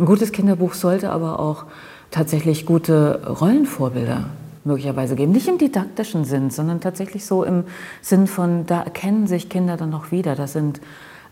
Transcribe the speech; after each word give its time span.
Ein 0.00 0.06
gutes 0.06 0.32
Kinderbuch 0.32 0.72
sollte 0.72 1.10
aber 1.10 1.38
auch 1.38 1.66
tatsächlich 2.10 2.64
gute 2.64 3.20
Rollenvorbilder 3.38 4.30
möglicherweise 4.64 5.14
geben. 5.14 5.32
Nicht 5.32 5.46
im 5.46 5.58
didaktischen 5.58 6.24
Sinn, 6.24 6.48
sondern 6.48 6.80
tatsächlich 6.80 7.26
so 7.26 7.44
im 7.44 7.64
Sinn 8.00 8.26
von, 8.26 8.64
da 8.64 8.80
erkennen 8.80 9.26
sich 9.26 9.50
Kinder 9.50 9.76
dann 9.76 9.90
noch 9.90 10.10
wieder. 10.10 10.34
Das 10.36 10.54
sind 10.54 10.80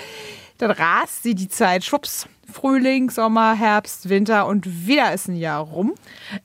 dann 0.58 0.70
rast 0.70 1.22
sie 1.22 1.34
die 1.34 1.48
Zeit 1.48 1.84
schwupps. 1.84 2.26
Frühling, 2.52 3.08
Sommer, 3.08 3.54
Herbst, 3.54 4.10
Winter 4.10 4.46
und 4.46 4.86
wieder 4.86 5.14
ist 5.14 5.26
ein 5.26 5.36
Jahr 5.36 5.62
rum. 5.62 5.94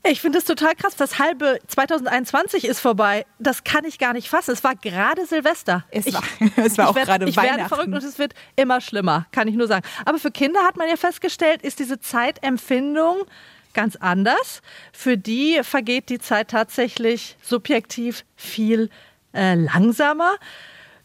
Ich 0.10 0.22
finde 0.22 0.38
es 0.38 0.46
total 0.46 0.74
krass. 0.74 0.96
Das 0.96 1.20
halbe 1.20 1.60
2021 1.68 2.64
ist 2.64 2.80
vorbei. 2.80 3.26
Das 3.40 3.66
kann 3.66 3.84
ich 3.84 4.00
gar 4.00 4.14
nicht 4.14 4.30
fassen. 4.30 4.52
Es 4.52 4.64
war 4.64 4.76
gerade 4.76 5.26
Silvester. 5.26 5.84
Es 5.92 6.06
ich, 6.08 6.14
war, 6.14 6.24
es 6.66 6.78
war 6.78 6.90
auch 6.90 6.96
werd, 6.96 7.08
gerade 7.08 7.28
Ich 7.28 7.36
Weihnachten. 7.36 7.58
werde 7.58 7.70
verrückt 7.70 7.90
und 7.94 8.04
es 8.04 8.18
wird 8.20 8.34
immer 8.56 8.80
schlimmer, 8.80 9.26
kann 9.34 9.50
ich 9.50 9.56
nur 9.56 9.68
sagen. 9.68 9.86
Aber 10.06 10.18
für 10.18 10.32
Kinder 10.32 10.62
hat 10.62 10.78
man 10.78 10.88
ja 10.88 10.96
festgestellt, 10.96 11.62
ist 11.62 11.80
diese 11.80 12.00
Zeitempfindung 12.00 13.18
ganz 13.78 13.96
anders. 13.96 14.64
Für 14.92 15.18
die 15.18 15.60
vergeht 15.62 16.10
die 16.10 16.18
Zeit 16.18 16.50
tatsächlich 16.50 17.38
subjektiv 17.44 18.26
viel 18.36 18.90
äh, 19.34 19.54
langsamer. 19.54 20.34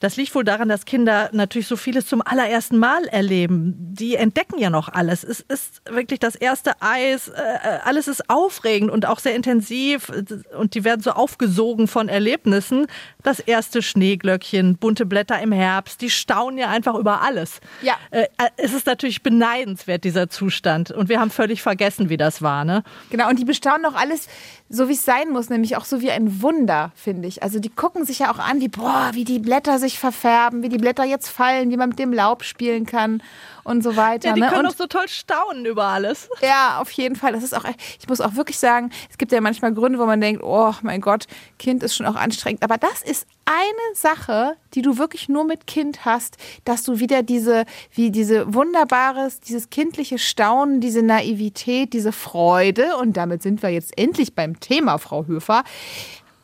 Das 0.03 0.17
liegt 0.17 0.35
wohl 0.35 0.43
daran, 0.43 0.69
dass 0.69 0.85
Kinder 0.85 1.31
natürlich 1.33 1.69
so 1.69 1.77
vieles 1.77 2.07
zum 2.07 2.23
allerersten 2.23 2.77
Mal 2.77 3.05
erleben. 3.05 3.77
Die 3.79 4.17
entdecken 4.17 4.59
ja 4.59 4.69
noch 4.69 4.89
alles. 4.89 5.23
Es 5.23 5.39
ist 5.39 5.81
wirklich 5.89 6.19
das 6.19 6.35
erste 6.35 6.73
Eis. 6.83 7.29
Äh, 7.29 7.79
alles 7.85 8.09
ist 8.09 8.29
aufregend 8.29 8.91
und 8.91 9.07
auch 9.07 9.21
sehr 9.21 9.37
intensiv. 9.37 10.11
Und 10.59 10.75
die 10.75 10.83
werden 10.83 11.03
so 11.03 11.13
aufgesogen 11.13 11.87
von 11.87 12.09
Erlebnissen. 12.09 12.89
Das 13.23 13.39
erste 13.39 13.81
Schneeglöckchen, 13.81 14.77
bunte 14.77 15.07
Blätter 15.07 15.41
im 15.41 15.53
Herbst. 15.53 16.01
Die 16.01 16.11
staunen 16.11 16.59
ja 16.59 16.69
einfach 16.69 16.97
über 16.97 17.23
alles. 17.23 17.61
Ja. 17.81 17.95
Äh, 18.11 18.27
es 18.57 18.73
ist 18.73 18.87
natürlich 18.87 19.23
beneidenswert, 19.23 20.03
dieser 20.03 20.29
Zustand. 20.29 20.91
Und 20.91 21.11
wir 21.11 21.21
haben 21.21 21.31
völlig 21.31 21.63
vergessen, 21.63 22.09
wie 22.09 22.17
das 22.17 22.43
war. 22.43 22.65
Ne? 22.65 22.83
Genau, 23.11 23.29
und 23.29 23.39
die 23.39 23.45
bestaunen 23.45 23.87
auch 23.87 23.95
alles 23.95 24.27
so, 24.69 24.89
wie 24.89 24.95
es 24.95 25.05
sein 25.05 25.29
muss, 25.31 25.51
nämlich 25.51 25.77
auch 25.77 25.85
so 25.85 26.01
wie 26.01 26.11
ein 26.11 26.43
Wunder, 26.43 26.91
finde 26.97 27.29
ich. 27.29 27.43
Also 27.43 27.61
die 27.61 27.69
gucken 27.69 28.05
sich 28.05 28.21
ja 28.21 28.33
auch 28.33 28.39
an, 28.39 28.61
wie, 28.61 28.69
boah, 28.69 29.11
wie 29.13 29.25
die 29.25 29.39
Blätter 29.39 29.79
sich 29.79 29.92
verfärben, 29.99 30.63
wie 30.63 30.69
die 30.69 30.79
Blätter 30.79 31.05
jetzt 31.05 31.29
fallen, 31.29 31.71
wie 31.71 31.77
man 31.77 31.91
mit 31.91 31.99
dem 31.99 32.13
Laub 32.13 32.45
spielen 32.45 32.87
kann 32.87 33.23
und 33.65 33.83
so 33.83 33.97
weiter. 33.97 34.29
Ja, 34.29 34.35
die 34.35 34.41
ne? 34.41 34.49
können 34.49 34.67
und 34.67 34.73
doch 34.73 34.77
so 34.77 34.87
toll 34.87 35.09
staunen 35.09 35.67
über 35.67 35.85
alles. 35.85 36.29
Ja, 36.43 36.81
auf 36.81 36.91
jeden 36.91 37.15
Fall. 37.15 37.33
Das 37.33 37.45
ist 37.45 37.55
auch, 37.55 37.65
ich 38.01 38.09
muss 38.09 38.21
auch 38.21 38.35
wirklich 38.35 38.59
sagen, 38.59 38.91
es 39.09 39.17
gibt 39.17 39.31
ja 39.31 39.41
manchmal 39.41 39.73
Gründe, 39.73 39.99
wo 39.99 40.07
man 40.07 40.21
denkt, 40.21 40.43
oh 40.43 40.75
mein 40.83 41.01
Gott, 41.01 41.27
Kind 41.59 41.83
ist 41.85 41.95
schon 41.95 42.07
auch 42.07 42.17
anstrengend. 42.17 42.65
Aber 42.65 42.79
das 42.79 43.03
ist 43.03 43.27
eine 43.45 43.95
Sache, 43.95 44.57
die 44.75 44.83
du 44.83 44.99
wirklich 44.99 45.29
nur 45.29 45.45
mit 45.45 45.69
Kind 45.69 46.05
hast, 46.05 46.37
dass 46.65 46.83
du 46.83 46.99
wieder 46.99 47.23
diese, 47.23 47.65
wie 47.93 48.11
diese 48.11 48.53
wunderbares, 48.53 49.41
dieses 49.41 49.71
kindliche 49.71 50.19
Staunen, 50.19 50.81
diese 50.81 51.03
Naivität, 51.03 51.93
diese 51.93 52.13
Freude, 52.13 52.97
und 52.97 53.17
damit 53.17 53.43
sind 53.43 53.63
wir 53.63 53.71
jetzt 53.71 53.97
endlich 53.97 54.35
beim 54.35 54.59
Thema, 54.59 54.99
Frau 54.99 55.27
Höfer, 55.27 55.63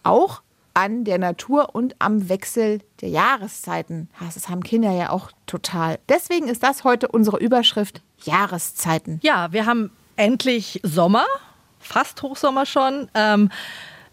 auch 0.04 0.42
an 0.78 1.02
der 1.02 1.18
Natur 1.18 1.74
und 1.74 1.96
am 1.98 2.28
Wechsel 2.28 2.78
der 3.00 3.08
Jahreszeiten. 3.08 4.08
Das 4.20 4.48
haben 4.48 4.62
Kinder 4.62 4.92
ja 4.92 5.10
auch 5.10 5.32
total. 5.46 5.98
Deswegen 6.08 6.46
ist 6.46 6.62
das 6.62 6.84
heute 6.84 7.08
unsere 7.08 7.38
Überschrift 7.38 8.00
Jahreszeiten. 8.22 9.18
Ja, 9.24 9.50
wir 9.50 9.66
haben 9.66 9.90
endlich 10.14 10.78
Sommer, 10.84 11.24
fast 11.80 12.22
Hochsommer 12.22 12.64
schon. 12.64 13.10
Ähm, 13.14 13.50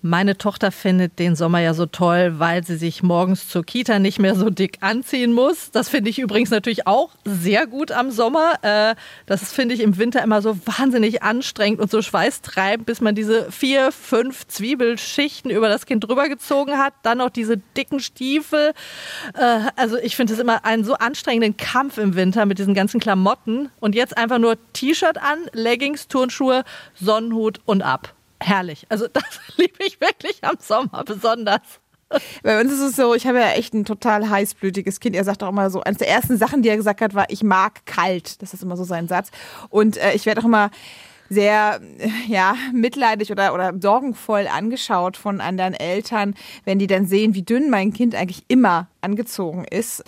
meine 0.06 0.38
Tochter 0.38 0.72
findet 0.72 1.18
den 1.18 1.36
Sommer 1.36 1.60
ja 1.62 1.74
so 1.74 1.88
toll, 1.88 2.36
weil 2.38 2.64
sie 2.64 2.76
sich 2.76 3.02
morgens 3.02 3.50
zur 3.50 3.64
Kita 3.64 3.98
nicht 3.98 4.20
mehr 4.20 4.36
so 4.36 4.52
dick 4.52 4.78
anziehen 4.82 5.34
muss. 5.34 5.72
Das 5.72 5.90
finde 5.90 6.12
ich 6.12 6.20
übrigens 6.20 6.52
natürlich 6.52 6.86
auch 6.86 7.10
sehr 7.26 7.66
gut 7.66 7.92
am 7.92 8.12
Sommer. 8.12 8.54
Äh, 8.62 8.94
das 9.26 9.52
finde 9.52 9.74
ich 9.74 9.82
im 9.82 9.98
Winter 9.98 10.22
immer 10.22 10.44
so 10.44 10.60
wahnsinnig 10.68 11.24
anstrengend 11.24 11.80
und 11.80 11.90
so 11.90 12.04
schweißtreibend, 12.04 12.86
bis 12.86 13.02
man 13.02 13.16
diese 13.16 13.52
vier, 13.52 13.92
fünf 13.92 14.46
Zwiebelschichten 14.46 15.50
über 15.50 15.70
das 15.70 15.88
Kind 15.88 16.08
drüber 16.08 16.30
gezogen 16.30 16.78
hat. 16.78 16.94
Dann 17.02 17.18
noch 17.18 17.32
diese 17.32 17.58
dicken 17.76 18.00
Stiefel. 18.00 18.74
Äh, 19.34 19.60
also 19.76 19.98
ich 19.98 20.16
finde 20.16 20.34
es 20.34 20.40
immer 20.40 20.66
einen 20.66 20.84
so 20.84 20.94
anstrengenden 20.94 21.58
Kampf 21.58 21.98
im 21.98 22.16
Winter 22.16 22.46
mit 22.46 22.60
diesen 22.60 22.76
ganzen 22.76 23.00
Klamotten. 23.00 23.72
Und 23.80 23.96
jetzt 23.96 24.16
einfach 24.16 24.38
nur 24.38 24.58
T-Shirt 24.74 25.18
an, 25.18 25.40
Leggings, 25.54 26.08
Turnschuhe, 26.08 26.64
Sonnenhut 26.94 27.60
und 27.66 27.82
ab 27.82 28.15
herrlich. 28.46 28.86
Also 28.90 29.08
das 29.14 29.40
liebe 29.58 29.84
ich 29.86 30.00
wirklich 30.00 30.44
am 30.44 30.58
Sommer 30.60 31.04
besonders. 31.04 31.62
Bei 32.44 32.62
uns 32.62 32.72
ist 32.72 32.82
es 32.82 32.96
so, 32.96 33.16
ich 33.16 33.26
habe 33.26 33.40
ja 33.40 33.52
echt 33.52 33.74
ein 33.74 33.84
total 33.84 34.30
heißblütiges 34.30 35.00
Kind. 35.00 35.16
Er 35.16 35.24
sagt 35.24 35.42
auch 35.44 35.50
immer 35.50 35.70
so, 35.70 35.82
eines 35.82 35.98
der 35.98 36.08
ersten 36.08 36.38
Sachen, 36.38 36.62
die 36.62 36.70
er 36.70 36.78
gesagt 36.78 37.02
hat, 37.02 37.16
war, 37.16 37.26
ich 37.30 37.44
mag 37.44 37.86
kalt. 37.86 38.42
Das 38.42 38.54
ist 38.54 38.64
immer 38.64 38.78
so 38.78 38.84
sein 38.84 39.08
Satz. 39.08 39.32
Und 39.70 39.98
äh, 39.98 40.14
ich 40.14 40.26
werde 40.26 40.42
auch 40.42 40.46
immer 40.46 40.70
sehr 41.30 41.82
ja, 42.28 42.56
mitleidig 42.72 43.32
oder, 43.32 43.54
oder 43.54 43.74
sorgenvoll 43.82 44.48
angeschaut 44.48 45.18
von 45.18 45.42
anderen 45.42 45.74
Eltern, 45.74 46.36
wenn 46.66 46.80
die 46.80 46.88
dann 46.88 47.08
sehen, 47.08 47.34
wie 47.34 47.42
dünn 47.42 47.70
mein 47.70 47.94
Kind 47.94 48.14
eigentlich 48.14 48.44
immer 48.48 48.88
angezogen 49.06 49.64
ist. 49.64 50.04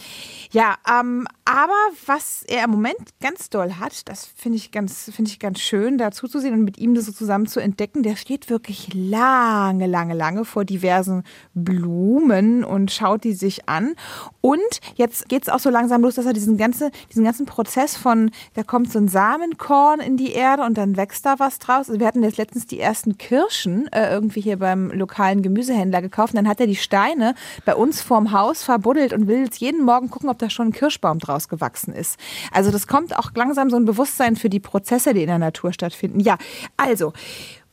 Ja, 0.52 0.76
ähm, 0.90 1.28
aber 1.46 1.78
was 2.06 2.44
er 2.48 2.66
im 2.66 2.72
Moment 2.72 2.98
ganz 3.22 3.50
doll 3.50 3.76
hat, 3.76 4.10
das 4.10 4.26
finde 4.26 4.58
ich 4.58 4.72
ganz, 4.72 5.10
ich 5.18 5.40
ganz 5.40 5.60
schön, 5.60 5.98
dazu 5.98 6.28
zu 6.28 6.40
sehen 6.40 6.54
und 6.54 6.64
mit 6.64 6.78
ihm 6.78 6.94
das 6.96 7.06
so 7.06 7.14
zusammen 7.14 7.48
zu 7.48 7.62
entdecken. 7.62 8.04
Der 8.04 8.16
steht 8.16 8.50
wirklich 8.50 8.90
lange, 8.94 9.88
lange, 9.88 10.14
lange 10.14 10.44
vor 10.44 10.66
diversen 10.66 11.24
Blumen 11.54 12.66
und 12.66 12.92
schaut 12.92 13.24
die 13.24 13.34
sich 13.34 13.70
an. 13.70 13.96
Und 14.42 14.60
jetzt 14.96 15.30
geht 15.30 15.44
es 15.44 15.50
auch 15.50 15.60
so 15.60 15.70
langsam 15.70 16.02
los, 16.02 16.16
dass 16.16 16.26
er 16.26 16.34
diesen 16.34 16.58
ganzen, 16.58 16.92
diesen 17.10 17.24
ganzen 17.24 17.46
Prozess 17.46 17.96
von, 17.96 18.32
da 18.56 18.64
kommt 18.64 18.92
so 18.92 19.00
ein 19.00 19.08
Samenkorn 19.08 20.00
in 20.00 20.18
die 20.18 20.32
Erde 20.32 20.64
und 20.64 20.78
dann 20.78 20.98
wächst 20.98 21.26
da 21.26 21.40
was 21.40 21.60
draus. 21.60 21.88
Also 21.88 22.00
wir 22.00 22.08
hatten 22.08 22.24
jetzt 22.24 22.38
letztens 22.38 22.68
die 22.68 22.80
ersten 22.80 23.18
Kirschen 23.18 23.88
äh, 23.94 24.12
irgendwie 24.12 24.42
hier 24.42 24.58
beim 24.58 24.92
lokalen 24.92 25.42
Gemüsehändler 25.42 26.02
gekauft. 26.02 26.34
Und 26.34 26.38
dann 26.38 26.48
hat 26.48 26.60
er 26.60 26.68
die 26.68 26.76
Steine 26.76 27.36
bei 27.64 27.76
uns 27.76 28.02
vorm 28.02 28.32
Haus 28.32 28.64
verbuddelt 28.88 29.14
und 29.14 29.28
will 29.28 29.44
jetzt 29.44 29.60
jeden 29.60 29.84
Morgen 29.84 30.10
gucken, 30.10 30.30
ob 30.30 30.40
da 30.40 30.50
schon 30.50 30.68
ein 30.68 30.72
Kirschbaum 30.72 31.20
draus 31.20 31.50
gewachsen 31.50 31.94
ist. 31.94 32.18
Also 32.54 32.72
das 32.72 32.88
kommt 32.88 33.18
auch 33.18 33.32
langsam 33.36 33.70
so 33.70 33.76
ein 33.76 33.86
Bewusstsein 33.86 34.36
für 34.36 34.50
die 34.50 34.62
Prozesse, 34.62 35.14
die 35.14 35.22
in 35.22 35.28
der 35.28 35.40
Natur 35.40 35.74
stattfinden. 35.74 36.22
Ja, 36.22 36.38
also 36.78 37.12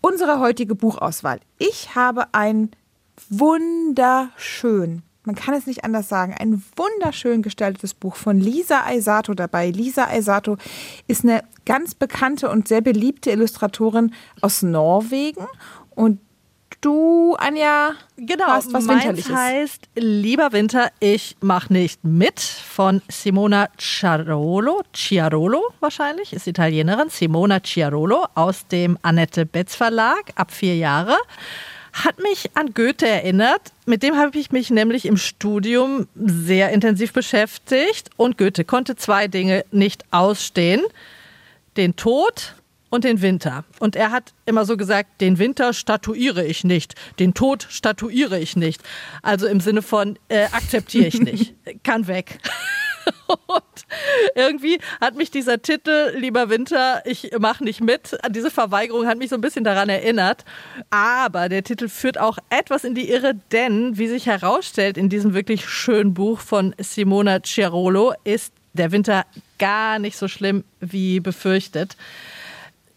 unsere 0.01 0.41
heutige 0.41 0.75
Buchauswahl. 0.75 1.39
Ich 1.59 1.95
habe 1.95 2.27
ein 2.33 2.71
wunderschön 3.29 5.03
man 5.27 5.37
kann 5.37 5.55
es 5.55 5.67
nicht 5.67 5.85
anders 5.85 6.11
sagen, 6.11 6.35
ein 6.39 6.63
wunderschön 6.77 7.41
gestaltetes 7.41 7.95
Buch 7.95 8.15
von 8.15 8.39
Lisa 8.39 8.85
Aisato 8.85 9.33
dabei. 9.33 9.71
Lisa 9.71 10.05
Aisato 10.05 10.59
ist 11.07 11.25
eine 11.25 11.43
ganz 11.65 11.95
bekannte 11.95 12.51
und 12.51 12.69
sehr 12.69 12.83
beliebte 12.83 13.31
Illustratorin 13.31 14.13
aus 14.43 14.61
Norwegen 14.61 15.47
und 15.95 16.21
du, 16.81 17.35
Anja, 17.39 17.93
Genau, 18.17 18.47
hast 18.47 18.73
was 18.73 18.85
meins 18.85 19.05
Winterliches. 19.05 19.35
heißt 19.35 19.89
Lieber 19.97 20.53
Winter, 20.53 20.91
ich 21.01 21.37
mach 21.41 21.69
nicht 21.69 22.05
mit 22.05 22.41
von 22.41 23.03
Simona 23.09 23.69
Ciarolo, 23.79 24.83
Ciarolo 24.95 25.63
wahrscheinlich, 25.81 26.33
ist 26.33 26.47
Italienerin, 26.47 27.09
Simona 27.09 27.61
Ciarolo 27.63 28.27
aus 28.35 28.67
dem 28.69 28.99
Annette 29.03 29.47
Betz 29.47 29.75
Verlag, 29.75 30.33
ab 30.37 30.53
vier 30.53 30.77
Jahre. 30.77 31.17
Hat 31.93 32.21
mich 32.21 32.51
an 32.55 32.75
Goethe 32.75 33.07
erinnert. 33.07 33.73
Mit 33.87 34.03
dem 34.03 34.17
habe 34.17 34.37
ich 34.37 34.51
mich 34.51 34.71
nämlich 34.71 35.07
im 35.07 35.17
Studium 35.17 36.09
sehr 36.17 36.71
intensiv 36.71 37.13
beschäftigt. 37.13 38.11
Und 38.17 38.37
Goethe 38.37 38.65
konnte 38.65 38.97
zwei 38.97 39.29
Dinge 39.29 39.65
nicht 39.71 40.05
ausstehen. 40.11 40.83
Den 41.77 41.95
Tod 41.95 42.57
und 42.95 43.03
den 43.03 43.23
Winter. 43.23 43.65
Und 43.81 43.97
er 43.97 44.13
hat 44.13 44.33
immer 44.47 44.65
so 44.65 44.77
gesagt, 44.77 45.21
den 45.21 45.41
Winter 45.41 45.73
statuiere 45.73 46.45
ich 46.45 46.63
nicht, 46.63 46.95
den 47.19 47.35
Tod 47.35 47.67
statuiere 47.69 48.39
ich 48.39 48.55
nicht. 48.55 48.83
Also 49.21 49.49
im 49.49 49.59
Sinne 49.59 49.83
von, 49.83 50.17
äh, 50.29 50.45
akzeptiere 50.45 51.07
ich 51.07 51.21
nicht, 51.21 51.55
kann 51.83 52.07
weg. 52.07 52.39
Und 53.27 53.87
irgendwie 54.37 54.79
hat 55.01 55.17
mich 55.17 55.31
dieser 55.33 55.61
Titel, 55.61 56.15
lieber 56.17 56.51
Winter, 56.51 57.03
ich 57.05 57.33
mache 57.39 57.65
nicht 57.65 57.81
mit, 57.81 58.17
diese 58.31 58.51
Verweigerung 58.51 59.07
hat 59.07 59.19
mich 59.19 59.29
so 59.29 59.35
ein 59.35 59.41
bisschen 59.41 59.65
daran 59.65 59.89
erinnert. 59.89 60.45
Aber 60.91 61.49
der 61.49 61.65
Titel 61.65 61.89
führt 61.89 62.17
auch 62.17 62.39
etwas 62.49 62.85
in 62.85 62.95
die 62.95 63.11
Irre, 63.11 63.35
denn 63.51 63.99
wie 63.99 64.07
sich 64.07 64.27
herausstellt 64.27 64.97
in 64.97 65.09
diesem 65.09 65.35
wirklich 65.35 65.69
schönen 65.69 66.15
Buch 66.15 66.39
von 66.39 66.75
Simona 66.79 67.43
Ciarolo, 67.43 68.15
ist 68.23 68.53
der 68.73 68.93
Winter 68.93 69.25
gar 69.59 69.99
nicht 69.99 70.17
so 70.17 70.29
schlimm 70.29 70.65
wie 70.81 71.19
befürchtet. 71.19 71.97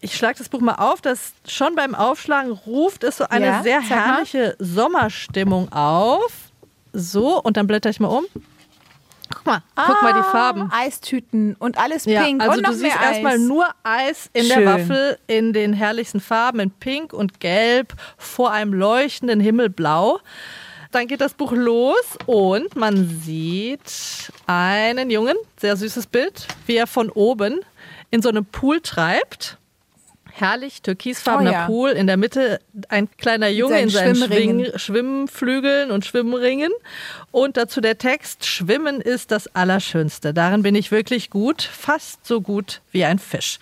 Ich 0.00 0.14
schlage 0.14 0.38
das 0.38 0.48
Buch 0.48 0.60
mal 0.60 0.76
auf, 0.76 1.00
das 1.00 1.32
schon 1.46 1.74
beim 1.74 1.94
Aufschlagen 1.94 2.52
ruft 2.52 3.02
es 3.02 3.16
so 3.16 3.24
eine 3.28 3.46
Ja, 3.46 3.62
sehr 3.62 3.80
herrliche 3.80 4.54
Sommerstimmung 4.58 5.72
auf. 5.72 6.32
So, 6.92 7.42
und 7.42 7.56
dann 7.56 7.66
blätter 7.66 7.90
ich 7.90 7.98
mal 7.98 8.08
um. 8.08 8.24
Guck 9.34 9.44
mal, 9.44 9.62
guck 9.76 10.02
mal 10.02 10.14
die 10.14 10.22
Farben. 10.22 10.70
Ah, 10.72 10.80
Eistüten 10.84 11.54
und 11.58 11.76
alles 11.78 12.06
Ja, 12.06 12.22
pink 12.24 12.40
also 12.42 12.56
und 12.56 12.66
du 12.66 12.72
siehst 12.72 12.96
erstmal 13.00 13.38
nur 13.38 13.66
Eis 13.82 14.30
in 14.32 14.44
Schön. 14.44 14.60
der 14.60 14.66
Waffel 14.66 15.18
in 15.26 15.52
den 15.52 15.72
herrlichsten 15.74 16.20
Farben 16.20 16.60
in 16.60 16.70
Pink 16.70 17.12
und 17.12 17.40
Gelb 17.40 17.94
vor 18.16 18.52
einem 18.52 18.72
leuchtenden 18.72 19.40
Himmelblau. 19.40 20.20
Dann 20.92 21.06
geht 21.08 21.20
das 21.20 21.34
Buch 21.34 21.52
los 21.52 22.16
und 22.24 22.74
man 22.74 23.20
sieht 23.22 24.30
einen 24.46 25.10
Jungen, 25.10 25.36
sehr 25.60 25.76
süßes 25.76 26.06
Bild, 26.06 26.46
wie 26.66 26.76
er 26.76 26.86
von 26.86 27.10
oben 27.10 27.60
in 28.10 28.22
so 28.22 28.30
einem 28.30 28.46
Pool 28.46 28.80
treibt. 28.80 29.58
Herrlich, 30.38 30.82
türkisfarbener 30.82 31.50
Oh 31.50 31.52
ja. 31.52 31.66
Pool, 31.66 31.90
in 31.90 32.06
der 32.06 32.16
Mitte 32.16 32.60
ein 32.88 33.08
kleiner 33.16 33.48
Junge 33.48 33.80
in 33.80 33.88
seinen 33.88 34.14
seinen 34.14 34.28
Schwimmringen. 34.28 34.78
Schwimmflügeln 34.78 35.90
und 35.90 36.04
Schwimmringen. 36.04 36.70
Und 37.30 37.56
dazu 37.56 37.80
der 37.80 37.98
Text, 37.98 38.46
Schwimmen 38.46 39.00
ist 39.00 39.30
das 39.30 39.54
Allerschönste. 39.54 40.32
Darin 40.32 40.62
bin 40.62 40.74
ich 40.74 40.90
wirklich 40.90 41.30
gut, 41.30 41.62
fast 41.62 42.26
so 42.26 42.40
gut 42.40 42.80
wie 42.92 43.04
ein 43.04 43.18
Fisch. 43.18 43.58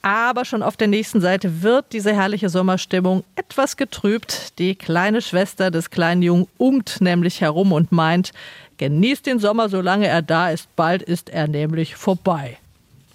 Aber 0.00 0.44
schon 0.44 0.62
auf 0.62 0.76
der 0.76 0.88
nächsten 0.88 1.22
Seite 1.22 1.62
wird 1.62 1.86
diese 1.92 2.12
herrliche 2.12 2.50
Sommerstimmung 2.50 3.24
etwas 3.36 3.78
getrübt. 3.78 4.58
Die 4.58 4.74
kleine 4.74 5.22
Schwester 5.22 5.70
des 5.70 5.88
kleinen 5.88 6.20
Jungen 6.20 6.46
ungt 6.58 7.00
nämlich 7.00 7.40
herum 7.40 7.72
und 7.72 7.90
meint, 7.90 8.32
genießt 8.76 9.24
den 9.24 9.38
Sommer, 9.38 9.70
solange 9.70 10.06
er 10.06 10.20
da 10.20 10.50
ist, 10.50 10.74
bald 10.76 11.02
ist 11.02 11.30
er 11.30 11.48
nämlich 11.48 11.96
vorbei. 11.96 12.58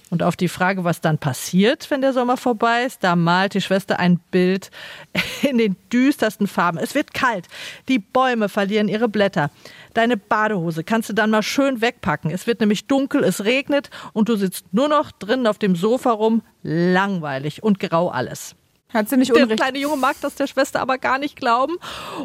Und 0.10 0.24
auf 0.24 0.36
die 0.36 0.48
Frage, 0.48 0.84
was 0.84 1.02
dann 1.02 1.20
passiert, 1.20 1.92
wenn 1.92 2.02
der 2.02 2.14
Sommer 2.14 2.36
vorbei 2.36 2.84
ist, 2.84 3.04
da 3.04 3.16
malt 3.16 3.54
die 3.54 3.62
Schwester 3.62 4.00
ein 4.00 4.20
Bild 4.32 4.72
in 5.42 5.58
den 5.58 5.76
düstersten 5.94 6.48
Farben. 6.48 6.78
Es 6.80 6.96
wird 6.96 7.14
kalt, 7.14 7.48
die 7.88 8.00
Bäume 8.00 8.50
verlieren 8.50 8.88
ihre 8.88 9.08
Blätter. 9.08 9.52
Deine 9.94 10.18
Badehose 10.18 10.84
kannst 10.84 11.10
du 11.10 11.14
dann 11.14 11.30
mal 11.30 11.44
schön 11.44 11.82
wegpacken. 11.82 12.32
Es 12.32 12.48
wird 12.48 12.60
nämlich 12.60 12.88
dunkel, 12.88 13.24
es 13.24 13.44
regnet 13.46 13.90
und 14.14 14.30
du 14.30 14.36
sitzt 14.36 14.66
nur 14.72 14.88
noch 14.88 15.12
drinnen 15.12 15.46
auf 15.48 15.60
dem 15.60 15.76
Sofa 15.76 16.12
rum. 16.12 16.42
Langweilig 16.64 17.62
und 17.64 17.80
grau 17.80 18.10
alles. 18.10 18.56
Hat 18.94 19.08
sie 19.08 19.18
nicht 19.18 19.36
Der 19.36 19.44
unrecht. 19.44 19.62
kleine 19.62 19.78
Junge 19.78 19.98
mag 19.98 20.16
das 20.22 20.34
der 20.36 20.48
Schwester 20.48 20.80
aber 20.80 20.98
gar 20.98 21.20
nicht 21.20 21.36
glauben 21.36 21.76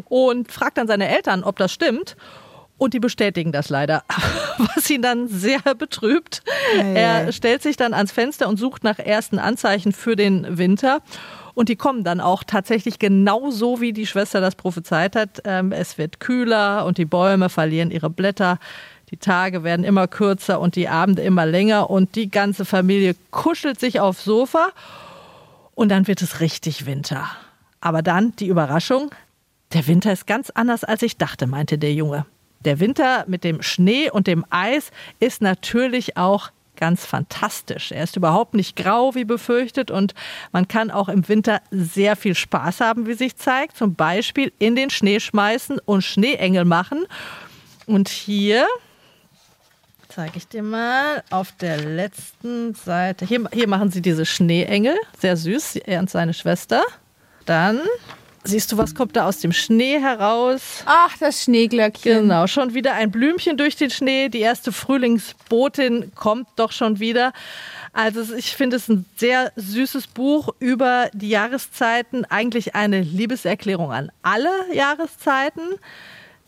und 0.06 0.50
fragt 0.50 0.78
dann 0.78 0.86
seine 0.86 1.08
Eltern, 1.08 1.44
ob 1.44 1.56
das 1.58 1.72
stimmt. 1.72 2.16
Und 2.76 2.92
die 2.92 3.00
bestätigen 3.00 3.52
das 3.52 3.68
leider, 3.68 4.02
was 4.74 4.90
ihn 4.90 5.02
dann 5.02 5.28
sehr 5.28 5.60
betrübt. 5.78 6.42
Er 6.76 7.32
stellt 7.32 7.62
sich 7.62 7.76
dann 7.76 7.94
ans 7.94 8.12
Fenster 8.12 8.48
und 8.48 8.56
sucht 8.56 8.84
nach 8.84 8.98
ersten 8.98 9.38
Anzeichen 9.38 9.92
für 9.92 10.16
den 10.16 10.58
Winter. 10.58 11.00
Und 11.54 11.68
die 11.68 11.76
kommen 11.76 12.02
dann 12.02 12.20
auch 12.20 12.42
tatsächlich 12.42 12.98
genau 12.98 13.50
so, 13.50 13.80
wie 13.80 13.92
die 13.92 14.06
Schwester 14.06 14.40
das 14.40 14.56
prophezeit 14.56 15.14
hat. 15.14 15.40
Ähm, 15.44 15.70
Es 15.70 15.98
wird 15.98 16.18
kühler 16.18 16.84
und 16.84 16.98
die 16.98 17.04
Bäume 17.04 17.48
verlieren 17.48 17.92
ihre 17.92 18.10
Blätter. 18.10 18.58
Die 19.10 19.18
Tage 19.18 19.62
werden 19.62 19.84
immer 19.84 20.08
kürzer 20.08 20.58
und 20.58 20.74
die 20.74 20.88
Abende 20.88 21.22
immer 21.22 21.46
länger. 21.46 21.90
Und 21.90 22.16
die 22.16 22.28
ganze 22.28 22.64
Familie 22.64 23.14
kuschelt 23.30 23.78
sich 23.78 24.00
aufs 24.00 24.24
Sofa. 24.24 24.70
Und 25.76 25.90
dann 25.90 26.08
wird 26.08 26.22
es 26.22 26.40
richtig 26.40 26.86
Winter. 26.86 27.28
Aber 27.80 28.02
dann 28.02 28.34
die 28.36 28.48
Überraschung, 28.48 29.10
der 29.72 29.86
Winter 29.86 30.12
ist 30.12 30.26
ganz 30.26 30.50
anders, 30.50 30.82
als 30.82 31.02
ich 31.02 31.18
dachte, 31.18 31.46
meinte 31.46 31.78
der 31.78 31.92
Junge. 31.92 32.26
Der 32.64 32.80
Winter 32.80 33.24
mit 33.28 33.44
dem 33.44 33.62
Schnee 33.62 34.10
und 34.10 34.26
dem 34.26 34.44
Eis 34.50 34.90
ist 35.20 35.42
natürlich 35.42 36.16
auch 36.16 36.50
ganz 36.76 37.04
fantastisch. 37.04 37.92
Er 37.92 38.04
ist 38.04 38.16
überhaupt 38.16 38.54
nicht 38.54 38.76
grau 38.76 39.14
wie 39.14 39.24
befürchtet 39.24 39.90
und 39.90 40.14
man 40.52 40.66
kann 40.68 40.90
auch 40.90 41.08
im 41.08 41.28
Winter 41.28 41.60
sehr 41.70 42.16
viel 42.16 42.34
Spaß 42.34 42.80
haben, 42.80 43.06
wie 43.06 43.14
sich 43.14 43.36
zeigt. 43.36 43.76
Zum 43.76 43.94
Beispiel 43.94 44.52
in 44.58 44.76
den 44.76 44.90
Schnee 44.90 45.20
schmeißen 45.20 45.78
und 45.84 46.02
Schneeengel 46.02 46.64
machen. 46.64 47.06
Und 47.86 48.08
hier 48.08 48.66
zeige 50.08 50.38
ich 50.38 50.48
dir 50.48 50.62
mal 50.62 51.22
auf 51.30 51.52
der 51.52 51.76
letzten 51.78 52.74
Seite. 52.74 53.26
Hier, 53.26 53.48
hier 53.52 53.68
machen 53.68 53.90
sie 53.90 54.00
diese 54.00 54.24
Schneeengel. 54.24 54.96
Sehr 55.18 55.36
süß, 55.36 55.76
er 55.76 56.00
und 56.00 56.10
seine 56.10 56.34
Schwester. 56.34 56.82
Dann 57.46 57.80
siehst 58.44 58.70
du, 58.72 58.78
was 58.78 58.94
kommt 58.94 59.16
da 59.16 59.26
aus 59.26 59.38
dem 59.38 59.52
Schnee 59.52 59.98
heraus? 59.98 60.82
Ach, 60.86 61.16
das 61.18 61.42
Schneeglöckchen. 61.42 62.22
Genau, 62.22 62.46
schon 62.46 62.74
wieder 62.74 62.94
ein 62.94 63.10
Blümchen 63.10 63.56
durch 63.56 63.76
den 63.76 63.90
Schnee. 63.90 64.28
Die 64.28 64.40
erste 64.40 64.72
Frühlingsbotin 64.72 66.12
kommt 66.14 66.48
doch 66.56 66.72
schon 66.72 67.00
wieder. 67.00 67.32
Also 67.92 68.34
ich 68.34 68.56
finde 68.56 68.76
es 68.76 68.88
ein 68.88 69.06
sehr 69.16 69.52
süßes 69.56 70.08
Buch 70.08 70.50
über 70.58 71.08
die 71.12 71.28
Jahreszeiten. 71.28 72.24
Eigentlich 72.24 72.74
eine 72.74 73.00
Liebeserklärung 73.00 73.92
an 73.92 74.12
alle 74.22 74.50
Jahreszeiten. 74.72 75.62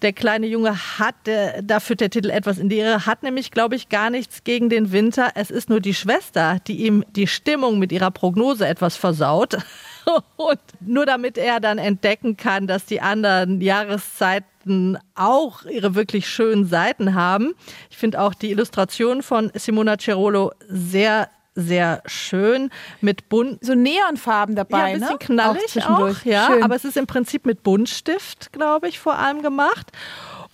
Der 0.03 0.13
kleine 0.13 0.47
Junge 0.47 0.77
hat, 0.99 1.15
der, 1.25 1.63
da 1.63 1.81
führt 1.81 2.01
der 2.01 2.11
Titel 2.11 2.29
etwas 2.29 2.59
in 2.59 2.69
die 2.69 2.79
Irre, 2.79 3.07
hat 3.07 3.23
nämlich, 3.23 3.51
glaube 3.51 3.77
ich, 3.77 3.89
gar 3.89 4.11
nichts 4.11 4.45
gegen 4.45 4.69
den 4.69 4.93
Winter. 4.93 5.31
Es 5.35 5.51
ist 5.51 5.71
nur 5.71 5.81
die 5.81 5.95
Schwester, 5.95 6.59
die 6.67 6.85
ihm 6.85 7.03
die 7.11 7.27
Stimmung 7.27 7.79
mit 7.79 7.93
ihrer 7.93 8.11
Prognose 8.11 8.67
etwas 8.67 8.97
versaut. 8.97 9.57
Und 10.37 10.61
nur 10.81 11.07
damit 11.07 11.39
er 11.39 11.61
dann 11.61 11.79
entdecken 11.79 12.37
kann, 12.37 12.67
dass 12.67 12.85
die 12.87 13.01
anderen 13.01 13.61
Jahreszeiten 13.61 14.99
auch 15.15 15.65
ihre 15.65 15.95
wirklich 15.95 16.29
schönen 16.29 16.67
Seiten 16.67 17.15
haben. 17.15 17.55
Ich 17.91 17.97
finde 17.97 18.21
auch 18.21 18.35
die 18.35 18.51
Illustration 18.51 19.23
von 19.23 19.51
Simona 19.55 19.97
Cerolo 19.99 20.53
sehr, 20.69 21.29
sehr 21.55 22.03
schön 22.07 22.71
mit 23.01 23.29
bunt, 23.29 23.65
So 23.65 23.75
Neonfarben 23.75 24.55
dabei, 24.57 24.79
ja, 24.79 24.85
ein 24.85 25.01
bisschen 25.01 25.13
ne? 25.13 25.19
knallig 25.19 25.63
auch, 25.63 25.69
zwischendurch. 25.69 26.25
ja, 26.25 26.47
Schön. 26.49 26.63
aber 26.63 26.75
es 26.75 26.85
ist 26.85 26.97
im 26.97 27.07
Prinzip 27.07 27.47
mit 27.47 27.63
Buntstift, 27.63 28.53
glaube 28.53 28.89
ich, 28.89 28.99
vor 28.99 29.19
allem 29.19 29.43
gemacht. 29.43 29.93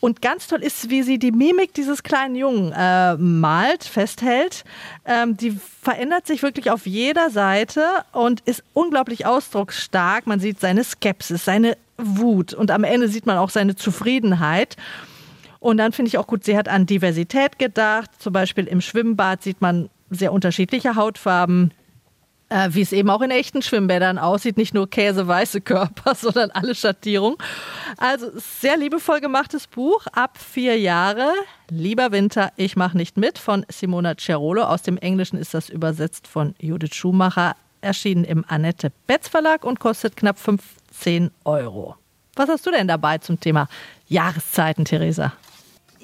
Und 0.02 0.20
ganz 0.20 0.48
toll 0.48 0.64
ist, 0.64 0.90
wie 0.90 1.04
sie 1.04 1.20
die 1.20 1.30
Mimik 1.30 1.74
dieses 1.74 2.02
kleinen 2.02 2.34
Jungen 2.34 2.72
äh, 2.76 3.14
malt, 3.18 3.84
festhält. 3.84 4.64
Ähm, 5.04 5.36
die 5.36 5.56
verändert 5.80 6.26
sich 6.26 6.42
wirklich 6.42 6.72
auf 6.72 6.86
jeder 6.86 7.30
Seite 7.30 7.84
und 8.10 8.40
ist 8.40 8.64
unglaublich 8.74 9.26
ausdrucksstark. 9.26 10.26
Man 10.26 10.40
sieht 10.40 10.58
seine 10.58 10.82
Skepsis, 10.82 11.44
seine 11.44 11.76
Wut 11.98 12.52
und 12.52 12.72
am 12.72 12.82
Ende 12.82 13.06
sieht 13.06 13.26
man 13.26 13.38
auch 13.38 13.50
seine 13.50 13.76
Zufriedenheit. 13.76 14.76
Und 15.60 15.76
dann 15.76 15.92
finde 15.92 16.08
ich 16.08 16.18
auch 16.18 16.26
gut, 16.26 16.42
sie 16.42 16.56
hat 16.56 16.68
an 16.68 16.84
Diversität 16.84 17.60
gedacht. 17.60 18.10
Zum 18.18 18.32
Beispiel 18.32 18.66
im 18.66 18.80
Schwimmbad 18.80 19.44
sieht 19.44 19.60
man 19.60 19.88
sehr 20.10 20.32
unterschiedliche 20.32 20.96
Hautfarben. 20.96 21.72
Äh, 22.52 22.74
wie 22.74 22.82
es 22.82 22.92
eben 22.92 23.08
auch 23.08 23.22
in 23.22 23.30
echten 23.30 23.62
Schwimmbädern 23.62 24.18
aussieht, 24.18 24.58
nicht 24.58 24.74
nur 24.74 24.90
käseweiße 24.90 25.62
Körper, 25.62 26.14
sondern 26.20 26.50
alle 26.50 26.74
Schattierungen. 26.74 27.38
Also 27.96 28.30
sehr 28.36 28.76
liebevoll 28.76 29.20
gemachtes 29.20 29.66
Buch, 29.66 30.06
ab 30.12 30.36
vier 30.36 30.78
Jahre. 30.78 31.32
Lieber 31.70 32.12
Winter, 32.12 32.52
ich 32.56 32.76
mache 32.76 32.98
nicht 32.98 33.16
mit 33.16 33.38
von 33.38 33.64
Simona 33.70 34.16
Cerolo. 34.18 34.64
Aus 34.64 34.82
dem 34.82 34.98
Englischen 34.98 35.38
ist 35.38 35.54
das 35.54 35.70
übersetzt 35.70 36.26
von 36.26 36.54
Judith 36.58 36.94
Schumacher, 36.94 37.56
erschienen 37.80 38.24
im 38.24 38.44
Annette 38.46 38.92
Betz 39.06 39.28
Verlag 39.28 39.64
und 39.64 39.80
kostet 39.80 40.18
knapp 40.18 40.38
15 40.38 41.30
Euro. 41.46 41.96
Was 42.36 42.50
hast 42.50 42.66
du 42.66 42.70
denn 42.70 42.86
dabei 42.86 43.16
zum 43.16 43.40
Thema 43.40 43.66
Jahreszeiten, 44.08 44.84
Theresa? 44.84 45.32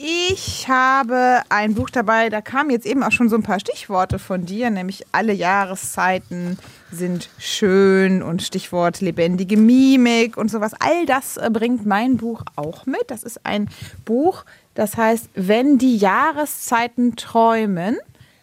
Ich 0.00 0.68
habe 0.68 1.42
ein 1.48 1.74
Buch 1.74 1.90
dabei, 1.90 2.28
da 2.28 2.40
kamen 2.40 2.70
jetzt 2.70 2.86
eben 2.86 3.02
auch 3.02 3.10
schon 3.10 3.28
so 3.28 3.34
ein 3.34 3.42
paar 3.42 3.58
Stichworte 3.58 4.20
von 4.20 4.46
dir, 4.46 4.70
nämlich 4.70 5.02
alle 5.10 5.32
Jahreszeiten 5.32 6.56
sind 6.92 7.30
schön 7.36 8.22
und 8.22 8.40
Stichwort 8.42 9.00
lebendige 9.00 9.56
Mimik 9.56 10.36
und 10.36 10.52
sowas. 10.52 10.72
All 10.78 11.04
das 11.04 11.36
äh, 11.36 11.50
bringt 11.52 11.84
mein 11.84 12.16
Buch 12.16 12.44
auch 12.54 12.86
mit. 12.86 13.02
Das 13.08 13.24
ist 13.24 13.44
ein 13.44 13.68
Buch, 14.04 14.44
das 14.74 14.96
heißt, 14.96 15.30
wenn 15.34 15.78
die 15.78 15.96
Jahreszeiten 15.96 17.16
träumen 17.16 17.98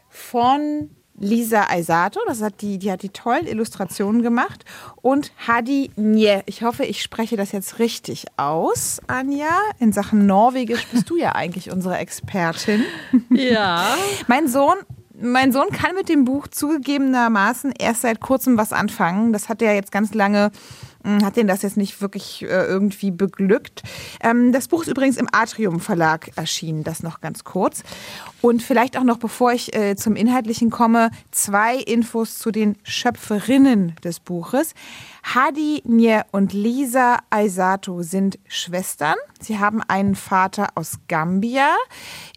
von 0.10 0.90
Lisa 1.18 1.68
Aisato, 1.70 2.20
das 2.28 2.42
hat 2.42 2.62
die, 2.62 2.78
die 2.78 2.92
hat 2.92 3.02
die 3.02 3.10
tollen 3.10 3.48
Illustrationen 3.48 4.22
gemacht 4.22 4.66
und 5.02 5.32
Hadi 5.48 5.92
Nye. 5.96 6.42
Ich 6.46 6.64
hoffe, 6.64 6.84
ich 6.84 7.02
spreche 7.02 7.38
das 7.38 7.52
jetzt 7.52 7.80
richtig 7.80 8.26
aus, 8.38 9.02
Anja. 9.08 9.58
In 9.80 9.94
Sachen 9.94 10.26
Norwegisch 10.26 10.86
bist 10.92 11.10
du 11.10 11.16
ja 11.18 11.32
eigentlich 11.36 11.72
unsere 11.72 11.98
Expertin. 11.98 12.84
Ja. 13.30 13.96
mein 14.28 14.48
Sohn 14.48 14.76
mein 15.18 15.54
Sohn 15.54 15.70
kann 15.70 15.96
mit 15.96 16.10
dem 16.10 16.26
Buch 16.26 16.48
zugegebenermaßen 16.48 17.72
erst 17.80 18.02
seit 18.02 18.20
kurzem 18.20 18.58
was 18.58 18.74
anfangen. 18.74 19.32
Das 19.32 19.48
hat 19.48 19.62
er 19.62 19.74
jetzt 19.74 19.94
ganz 19.94 20.14
lange 20.14 20.52
hat 21.24 21.38
den 21.38 21.48
das 21.48 21.62
jetzt 21.62 21.78
nicht 21.78 22.02
wirklich 22.02 22.44
äh, 22.44 22.48
irgendwie 22.48 23.12
beglückt. 23.12 23.84
Ähm, 24.22 24.52
das 24.52 24.68
Buch 24.68 24.82
ist 24.82 24.90
übrigens 24.90 25.18
im 25.18 25.28
Atrium 25.32 25.80
Verlag 25.80 26.32
erschienen, 26.36 26.84
das 26.84 27.04
noch 27.04 27.22
ganz 27.22 27.44
kurz. 27.44 27.84
Und 28.42 28.62
vielleicht 28.62 28.98
auch 28.98 29.04
noch, 29.04 29.18
bevor 29.18 29.54
ich 29.54 29.76
äh, 29.76 29.96
zum 29.96 30.16
Inhaltlichen 30.16 30.70
komme, 30.70 31.10
zwei 31.32 31.78
Infos 31.78 32.38
zu 32.38 32.52
den 32.52 32.78
Schöpferinnen 32.84 33.96
des 34.04 34.20
Buches. 34.20 34.74
Hadi 35.24 35.82
Nye 35.86 36.22
und 36.32 36.54
Lisa 36.54 37.18
Aisato 37.32 38.04
sind 38.04 38.38
Schwestern. 38.48 39.16
Sie 39.40 39.58
haben 39.58 39.82
einen 39.82 40.16
Vater 40.16 40.68
aus 40.76 41.00
Gambia. 41.08 41.70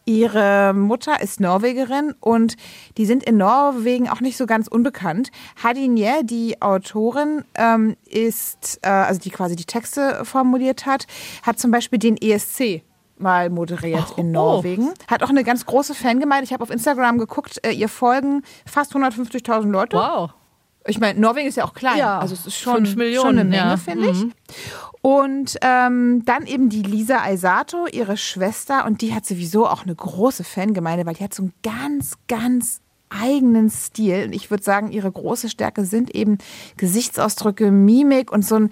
Ihre 0.07 0.73
Mutter 0.73 1.21
ist 1.21 1.39
Norwegerin 1.39 2.15
und 2.19 2.57
die 2.97 3.05
sind 3.05 3.23
in 3.25 3.37
Norwegen 3.37 4.09
auch 4.09 4.21
nicht 4.21 4.39
so 4.39 4.47
ganz 4.47 4.67
unbekannt. 4.67 5.31
Hadi 5.63 5.89
Nye, 5.89 6.25
die 6.25 6.63
Autorin, 6.63 7.45
ähm, 7.55 7.95
ist, 8.07 8.58
äh, 8.83 8.89
also 8.89 9.21
die 9.21 9.31
quasi 9.31 9.57
die 9.57 9.65
Texte 9.65 10.25
formuliert 10.25 10.87
hat, 10.87 11.07
hat 11.43 11.59
zum 11.59 11.71
Beispiel 11.71 11.99
den 11.99 12.17
ESC 12.17 12.83
mal 13.19 13.51
moderiert 13.51 14.15
oh, 14.17 14.21
in 14.21 14.31
Norwegen. 14.31 14.89
Oh. 14.89 15.11
Hat 15.11 15.23
auch 15.23 15.31
eine 15.31 15.45
ganz 15.45 15.67
große 15.67 15.95
Fangemeinde. 15.95 16.45
Ich 16.45 16.53
habe 16.53 16.63
auf 16.63 16.71
Instagram 16.71 17.19
geguckt, 17.19 17.61
äh, 17.65 17.73
ihr 17.73 17.89
folgen 17.89 18.43
fast 18.67 18.95
150.000 18.95 19.71
Leute. 19.71 19.97
Wow. 19.97 20.31
Ich 20.87 20.99
meine, 21.01 21.21
Norwegen 21.21 21.49
ist 21.49 21.57
ja 21.57 21.65
auch 21.65 21.75
klein. 21.75 21.99
Ja, 21.99 22.19
also 22.19 22.35
es 22.35 22.47
ist 22.47 22.57
schon, 22.57 22.87
schon 22.87 23.27
eine 23.27 23.45
Menge, 23.45 23.57
ja. 23.57 23.77
finde 23.77 24.11
ich. 24.11 24.25
Mhm. 24.25 24.33
Und 25.03 25.59
ähm, 25.61 26.25
dann 26.25 26.47
eben 26.47 26.71
die 26.71 26.83
Lisa 26.83 27.21
Aisato, 27.21 27.87
ihre 27.87 28.17
Schwester. 28.17 28.87
Und 28.87 29.03
die 29.03 29.15
hat 29.15 29.27
sowieso 29.27 29.67
auch 29.67 29.85
eine 29.85 29.95
große 29.95 30.45
Fangemeinde, 30.45 31.05
weil 31.05 31.15
die 31.15 31.25
hat 31.25 31.35
so 31.35 31.43
einen 31.43 31.53
ganz, 31.63 32.15
ganz 32.27 32.81
eigenen 33.11 33.71
Stil. 33.71 34.25
Und 34.27 34.33
ich 34.33 34.51
würde 34.51 34.63
sagen, 34.63 34.91
ihre 34.91 35.11
große 35.11 35.49
Stärke 35.49 35.85
sind 35.85 36.15
eben 36.15 36.39
Gesichtsausdrücke, 36.77 37.71
Mimik 37.71 38.33
und 38.33 38.45
so 38.45 38.57
ein 38.57 38.71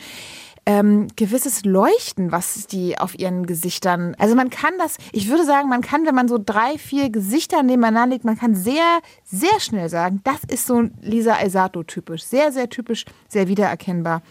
ähm, 0.67 1.07
gewisses 1.15 1.65
Leuchten, 1.65 2.33
was 2.33 2.67
die 2.67 2.99
auf 2.99 3.17
ihren 3.19 3.47
Gesichtern. 3.47 4.17
Also 4.19 4.35
man 4.35 4.51
kann 4.51 4.75
das, 4.79 4.99
ich 5.13 5.31
würde 5.31 5.45
sagen, 5.45 5.69
man 5.69 5.81
kann, 5.81 6.05
wenn 6.07 6.15
man 6.15 6.27
so 6.27 6.39
drei, 6.45 6.77
vier 6.77 7.09
Gesichter 7.09 7.63
nebeneinander 7.63 8.17
legt, 8.17 8.25
man 8.25 8.37
kann 8.37 8.57
sehr, 8.57 9.01
sehr 9.25 9.61
schnell 9.61 9.89
sagen, 9.89 10.21
das 10.25 10.43
ist 10.49 10.67
so 10.67 10.83
Lisa 11.01 11.35
Aisato 11.37 11.85
typisch. 11.85 12.25
Sehr, 12.25 12.51
sehr 12.51 12.69
typisch, 12.69 13.05
sehr 13.29 13.47
wiedererkennbar 13.47 14.23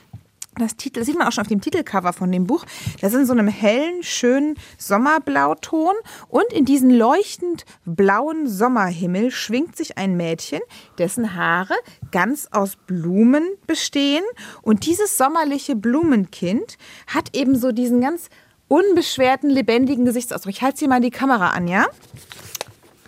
das 0.57 0.75
Titel, 0.75 1.00
das 1.00 1.07
sieht 1.07 1.17
man 1.17 1.27
auch 1.27 1.31
schon 1.31 1.43
auf 1.43 1.47
dem 1.47 1.62
Titelcover 1.62 2.13
von 2.13 2.31
dem 2.31 2.47
Buch. 2.47 2.65
Das 3.01 3.13
ist 3.13 3.19
in 3.19 3.25
so 3.25 3.33
einem 3.33 3.47
hellen, 3.47 4.03
schönen 4.03 4.55
Sommerblauton 4.77 5.93
und 6.27 6.51
in 6.53 6.65
diesen 6.65 6.89
leuchtend 6.89 7.65
blauen 7.85 8.47
Sommerhimmel 8.47 9.31
schwingt 9.31 9.75
sich 9.75 9.97
ein 9.97 10.15
Mädchen, 10.17 10.62
dessen 10.97 11.35
Haare 11.35 11.75
ganz 12.12 12.47
aus 12.51 12.77
Blumen 12.88 13.43
bestehen 13.67 14.24
und 14.62 14.85
dieses 14.85 15.17
sommerliche 15.17 15.75
Blumenkind 15.75 16.77
hat 17.07 17.35
eben 17.35 17.55
so 17.57 17.71
diesen 17.71 18.01
ganz 18.01 18.29
unbeschwerten, 18.67 19.50
lebendigen 19.50 20.05
Gesichtsausdruck. 20.05 20.53
Ich 20.53 20.62
halte 20.62 20.79
sie 20.79 20.88
mal 20.88 20.97
in 20.97 21.03
die 21.03 21.12
Kamera 21.12 21.50
an, 21.50 21.67
ja? 21.67 21.85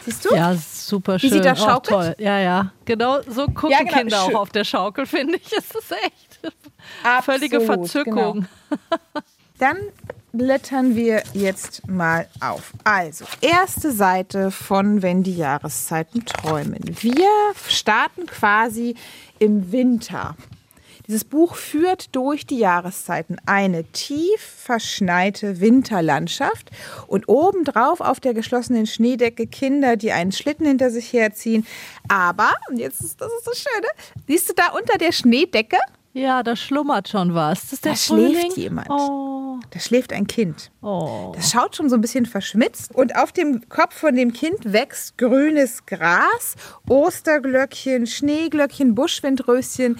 Siehst 0.06 0.24
du? 0.24 0.34
Ja, 0.34 0.56
super 0.56 1.20
schön. 1.20 1.30
Wie 1.30 1.34
sie 1.34 1.42
da 1.42 1.54
schaukelt? 1.56 1.88
Oh, 1.88 2.01
toll. 2.01 2.16
Ja, 2.18 2.39
ja. 2.39 2.72
Genau 2.86 3.22
so 3.24 3.48
gucken 3.48 3.72
ja, 3.72 3.80
genau. 3.80 3.98
Kinder 3.98 4.22
auch 4.22 4.36
auf 4.36 4.50
der 4.51 4.63
Schaukel, 4.63 5.06
finde 5.06 5.36
ich. 5.36 5.51
Es 5.58 5.72
ist 5.75 5.92
echt. 5.92 6.26
Absolut, 7.03 7.39
Völlige 7.39 7.62
Verzückung. 7.62 8.48
Genau. 8.70 8.82
Dann 9.60 9.77
blättern 10.34 10.96
wir 10.96 11.24
jetzt 11.34 11.88
mal 11.88 12.27
auf. 12.39 12.74
Also, 12.84 13.25
erste 13.41 13.91
Seite 13.91 14.51
von 14.51 15.01
Wenn 15.01 15.24
die 15.24 15.36
Jahreszeiten 15.36 16.25
träumen. 16.25 16.84
Wir 17.01 17.27
starten 17.67 18.27
quasi 18.27 18.96
im 19.39 19.72
Winter. 19.72 20.36
Dieses 21.08 21.24
Buch 21.24 21.56
führt 21.56 22.13
durch 22.15 22.46
die 22.46 22.58
Jahreszeiten 22.58 23.38
eine 23.46 23.86
tief 23.86 24.41
verschneite 24.41 25.62
Winterlandschaft 25.62 26.70
und 27.08 27.29
obendrauf 27.29 28.01
auf 28.01 28.20
der 28.20 28.34
geschlossenen 28.34 28.88
Schneedecke 28.88 29.48
Kinder, 29.48 29.96
die 29.96 30.12
einen 30.12 30.34
Schlitten 30.34 30.65
hinter 30.65 30.91
sich 30.91 31.13
herziehen. 31.13 31.65
Aber, 32.10 32.51
und 32.70 32.77
jetzt 32.77 33.00
ist 33.00 33.22
das 33.22 33.32
ist 33.32 33.46
so 33.46 33.51
schön, 33.53 33.82
ne? 33.82 33.88
siehst 34.27 34.50
du 34.50 34.53
da 34.53 34.67
unter 34.77 34.98
der 34.98 35.13
Schneedecke 35.13 35.77
ja, 36.18 36.44
da 36.44 36.56
schlummert 36.56 37.10
schon 37.10 37.34
was. 37.34 37.62
Das 37.62 37.74
ist 37.74 37.86
der 37.86 37.94
da 37.94 37.98
Frühling? 37.98 38.36
schläft 38.40 38.58
jemand. 38.58 38.90
Oh. 38.90 39.60
Da 39.70 39.80
schläft 39.80 40.14
ein 40.14 40.28
Kind. 40.28 40.72
Oh. 40.82 41.32
Das 41.36 41.52
schaut 41.52 41.76
schon 41.76 41.90
so 41.90 41.96
ein 41.96 42.02
bisschen 42.02 42.26
verschmitzt. 42.26 42.94
Und 42.94 43.16
auf 43.16 43.32
dem 43.32 43.68
Kopf 43.70 43.96
von 43.96 44.16
dem 44.16 44.34
Kind 44.34 44.72
wächst 44.74 45.18
grünes 45.18 45.86
Gras, 45.86 46.56
Osterglöckchen, 46.88 48.08
Schneeglöckchen, 48.08 48.96
Buschwindröschen. 48.96 49.98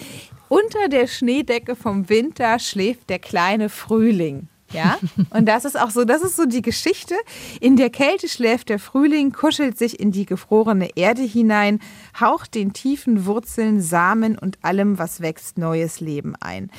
Unter 0.48 0.88
der 0.88 1.06
Schneedecke 1.06 1.76
vom 1.76 2.08
Winter 2.08 2.58
schläft 2.58 3.10
der 3.10 3.18
kleine 3.18 3.68
Frühling. 3.68 4.48
Ja, 4.72 4.98
und 5.30 5.46
das 5.46 5.64
ist 5.64 5.80
auch 5.80 5.90
so, 5.90 6.04
das 6.04 6.22
ist 6.22 6.36
so 6.36 6.44
die 6.44 6.62
Geschichte. 6.62 7.14
In 7.60 7.76
der 7.76 7.90
Kälte 7.90 8.28
schläft 8.28 8.68
der 8.68 8.78
Frühling, 8.78 9.32
kuschelt 9.32 9.78
sich 9.78 9.98
in 9.98 10.12
die 10.12 10.26
gefrorene 10.26 10.90
Erde 10.94 11.22
hinein, 11.22 11.80
haucht 12.18 12.54
den 12.54 12.72
tiefen 12.74 13.24
Wurzeln, 13.24 13.80
Samen 13.80 14.36
und 14.36 14.58
allem, 14.62 14.98
was 14.98 15.20
wächst, 15.20 15.56
neues 15.56 16.00
Leben 16.00 16.34
ein. 16.40 16.70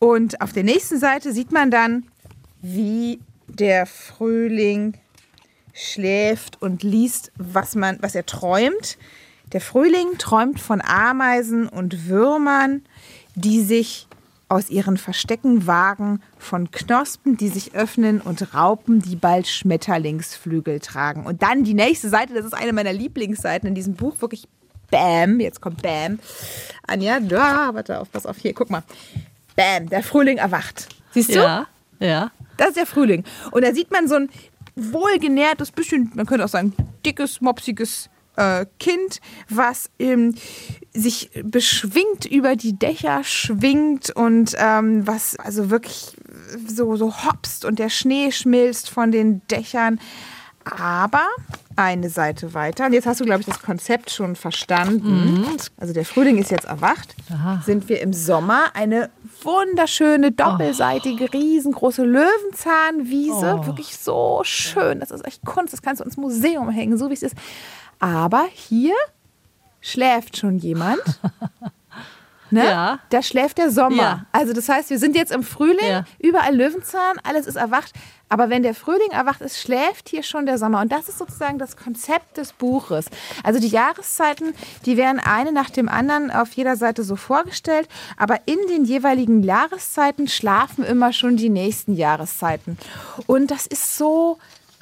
Und 0.00 0.40
auf 0.40 0.52
der 0.52 0.64
nächsten 0.64 0.98
Seite 0.98 1.32
sieht 1.32 1.52
man 1.52 1.70
dann, 1.70 2.06
wie 2.62 3.20
der 3.46 3.86
Frühling 3.86 4.94
schläft 5.72 6.60
und 6.60 6.82
liest, 6.82 7.32
was, 7.36 7.74
man, 7.74 7.98
was 8.00 8.14
er 8.14 8.26
träumt. 8.26 8.98
Der 9.52 9.60
Frühling 9.60 10.18
träumt 10.18 10.60
von 10.60 10.80
Ameisen 10.80 11.68
und 11.68 12.08
Würmern, 12.08 12.82
die 13.34 13.62
sich 13.62 14.08
aus 14.50 14.68
ihren 14.68 14.96
Verstecken 14.96 15.66
wagen, 15.68 16.20
von 16.36 16.72
Knospen, 16.72 17.36
die 17.36 17.48
sich 17.48 17.74
öffnen 17.74 18.20
und 18.20 18.52
Raupen, 18.52 19.00
die 19.00 19.14
bald 19.14 19.46
Schmetterlingsflügel 19.46 20.80
tragen. 20.80 21.24
Und 21.24 21.42
dann 21.42 21.62
die 21.62 21.72
nächste 21.72 22.08
Seite, 22.08 22.34
das 22.34 22.44
ist 22.44 22.54
eine 22.54 22.72
meiner 22.72 22.92
Lieblingsseiten 22.92 23.68
in 23.68 23.74
diesem 23.74 23.94
Buch, 23.94 24.20
wirklich 24.20 24.48
Bam, 24.90 25.38
jetzt 25.38 25.60
kommt 25.60 25.82
Bam. 25.82 26.18
Anja, 26.84 27.18
ja, 27.18 27.72
warte 27.72 28.00
auf, 28.00 28.10
pass 28.10 28.26
auf, 28.26 28.38
hier, 28.38 28.52
guck 28.52 28.70
mal. 28.70 28.82
Bam, 29.54 29.88
der 29.88 30.02
Frühling 30.02 30.38
erwacht. 30.38 30.88
Siehst 31.12 31.30
du? 31.30 31.38
Ja, 31.38 31.66
ja. 32.00 32.32
Das 32.56 32.70
ist 32.70 32.76
der 32.76 32.86
Frühling. 32.86 33.22
Und 33.52 33.64
da 33.64 33.72
sieht 33.72 33.92
man 33.92 34.08
so 34.08 34.16
ein 34.16 34.30
wohlgenährtes, 34.74 35.70
bisschen, 35.70 36.10
man 36.14 36.26
könnte 36.26 36.44
auch 36.44 36.48
sagen, 36.48 36.74
dickes, 37.06 37.40
mopsiges 37.40 38.10
äh, 38.40 38.66
Kind, 38.78 39.20
was 39.48 39.90
ähm, 39.98 40.34
sich 40.94 41.30
beschwingt 41.44 42.24
über 42.24 42.56
die 42.56 42.78
Dächer 42.78 43.22
schwingt 43.22 44.10
und 44.10 44.54
ähm, 44.58 45.06
was 45.06 45.36
also 45.36 45.70
wirklich 45.70 46.16
so, 46.66 46.96
so 46.96 47.14
hopst 47.24 47.64
und 47.64 47.78
der 47.78 47.90
Schnee 47.90 48.32
schmilzt 48.32 48.88
von 48.90 49.12
den 49.12 49.46
Dächern. 49.48 50.00
Aber 50.64 51.26
eine 51.76 52.10
Seite 52.10 52.52
weiter, 52.52 52.86
und 52.86 52.92
jetzt 52.92 53.06
hast 53.06 53.20
du, 53.20 53.24
glaube 53.24 53.40
ich, 53.40 53.46
das 53.46 53.62
Konzept 53.62 54.10
schon 54.10 54.36
verstanden. 54.36 55.40
Mhm. 55.40 55.46
Also 55.78 55.94
der 55.94 56.04
Frühling 56.04 56.36
ist 56.36 56.50
jetzt 56.50 56.66
erwacht. 56.66 57.16
Aha. 57.32 57.62
Sind 57.64 57.88
wir 57.88 58.00
im 58.02 58.12
Sommer 58.12 58.64
eine 58.74 59.08
wunderschöne, 59.42 60.32
doppelseitige, 60.32 61.24
oh. 61.24 61.38
riesengroße 61.38 62.04
Löwenzahnwiese. 62.04 63.60
Oh. 63.60 63.66
Wirklich 63.66 63.96
so 63.96 64.42
schön. 64.44 65.00
Das 65.00 65.10
ist 65.10 65.26
echt 65.26 65.44
Kunst. 65.46 65.72
Das 65.72 65.80
kannst 65.80 66.00
du 66.00 66.04
ins 66.04 66.18
Museum 66.18 66.68
hängen, 66.68 66.98
so 66.98 67.08
wie 67.08 67.14
es 67.14 67.22
ist. 67.22 67.34
Aber 68.00 68.46
hier 68.52 68.94
schläft 69.80 70.36
schon 70.36 70.58
jemand. 70.58 71.00
Ne? 72.52 72.64
Ja. 72.64 72.98
Da 73.10 73.22
schläft 73.22 73.58
der 73.58 73.70
Sommer. 73.70 74.02
Ja. 74.02 74.26
Also 74.32 74.52
das 74.52 74.68
heißt, 74.68 74.90
wir 74.90 74.98
sind 74.98 75.14
jetzt 75.14 75.30
im 75.30 75.44
Frühling, 75.44 75.86
Ja. 75.88 76.04
überall 76.18 76.52
Löwenzahn, 76.52 77.16
alles 77.22 77.46
ist 77.46 77.54
erwacht. 77.54 77.92
Aber 78.28 78.50
wenn 78.50 78.64
der 78.64 78.74
Frühling 78.74 79.12
erwacht 79.12 79.40
ist, 79.40 79.60
schläft 79.60 80.08
hier 80.08 80.24
schon 80.24 80.46
der 80.46 80.58
Sommer. 80.58 80.80
Und 80.80 80.90
das 80.90 81.08
ist 81.08 81.18
sozusagen 81.18 81.58
das 81.58 81.76
Konzept 81.76 82.38
des 82.38 82.52
Buches. 82.52 83.06
Also 83.44 83.60
die 83.60 83.68
Jahreszeiten, 83.68 84.52
die 84.84 84.96
werden 84.96 85.20
eine 85.20 85.52
nach 85.52 85.70
dem 85.70 85.88
anderen 85.88 86.32
auf 86.32 86.52
jeder 86.54 86.74
Seite 86.74 87.04
so 87.04 87.14
vorgestellt. 87.14 87.88
Aber 88.16 88.40
in 88.46 88.58
den 88.68 88.84
jeweiligen 88.84 89.44
Jahreszeiten 89.44 90.26
schlafen 90.26 90.82
immer 90.82 91.12
schon 91.12 91.36
die 91.36 91.50
nächsten 91.50 91.94
Jahreszeiten. 91.94 92.78
Und 93.28 93.52
das 93.52 93.68
ist 93.68 93.96
so 93.96 94.38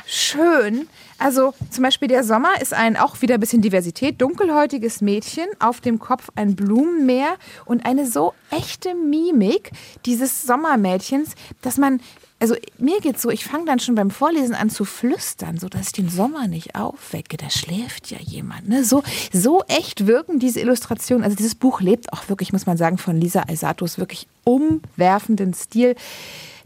schön. 0.09 0.89
Also 1.19 1.53
zum 1.71 1.85
Beispiel 1.85 2.09
der 2.09 2.25
Sommer 2.25 2.61
ist 2.61 2.73
ein 2.73 2.97
auch 2.97 3.21
wieder 3.21 3.35
ein 3.35 3.41
bisschen 3.41 3.63
Diversität. 3.63 4.21
Dunkelhäutiges 4.21 5.01
Mädchen, 5.01 5.47
auf 5.59 5.81
dem 5.81 5.99
Kopf 5.99 6.31
ein 6.35 6.57
Blumenmeer 6.57 7.37
und 7.65 7.85
eine 7.85 8.07
so 8.07 8.35
echte 8.51 8.95
Mimik 8.95 9.71
dieses 10.07 10.43
Sommermädchens, 10.43 11.35
dass 11.61 11.77
man 11.77 12.01
also 12.41 12.55
mir 12.79 13.01
geht's 13.01 13.23
so, 13.23 13.31
ich 13.31 13.45
fange 13.45 13.65
dann 13.65 13.81
schon 13.81 13.97
beim 13.97 14.11
Vorlesen 14.11 14.55
an 14.55 14.71
zu 14.71 14.85
flüstern, 14.85 15.59
so 15.59 15.69
dass 15.69 15.89
ich 15.89 15.93
den 15.93 16.09
Sommer 16.09 16.47
nicht 16.47 16.77
aufwecke. 16.77 17.37
Da 17.37 17.51
schläft 17.51 18.13
ja 18.13 18.19
jemand. 18.21 18.69
Ne? 18.69 18.85
So, 18.85 19.03
so 19.33 19.65
echt 19.67 20.07
wirken 20.07 20.39
diese 20.39 20.61
Illustrationen. 20.61 21.25
Also 21.25 21.37
dieses 21.37 21.57
Buch 21.57 21.81
lebt 21.81 22.13
auch 22.13 22.29
wirklich, 22.29 22.53
muss 22.53 22.67
man 22.67 22.77
sagen, 22.77 22.97
von 22.97 23.21
Lisa 23.21 23.43
Alsatos 23.43 23.99
wirklich 23.99 24.29
umwerfenden 24.45 25.53
Stil. 25.53 25.97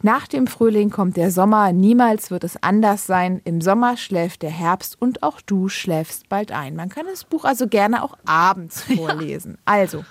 Nach 0.05 0.27
dem 0.27 0.49
Frühling 0.49 0.91
kommt 0.91 1.17
der 1.17 1.31
Sommer, 1.31 1.73
niemals 1.73 2.33
wird 2.33 2.43
es 2.43 2.61
anders 2.61 3.07
sein. 3.07 3.41
Im 3.45 3.61
Sommer 3.61 3.97
schläft 3.97 4.43
der 4.43 4.51
Herbst 4.51 5.01
und 5.01 5.23
auch 5.23 5.41
du 5.41 5.69
schläfst 5.69 6.29
bald 6.29 6.51
ein. 6.51 6.75
Man 6.75 6.89
kann 6.89 7.07
das 7.07 7.23
Buch 7.23 7.45
also 7.45 7.69
gerne 7.69 8.03
auch 8.03 8.19
abends 8.25 8.83
vorlesen. 8.97 9.53
Ja. 9.53 9.59
Also, 9.65 10.05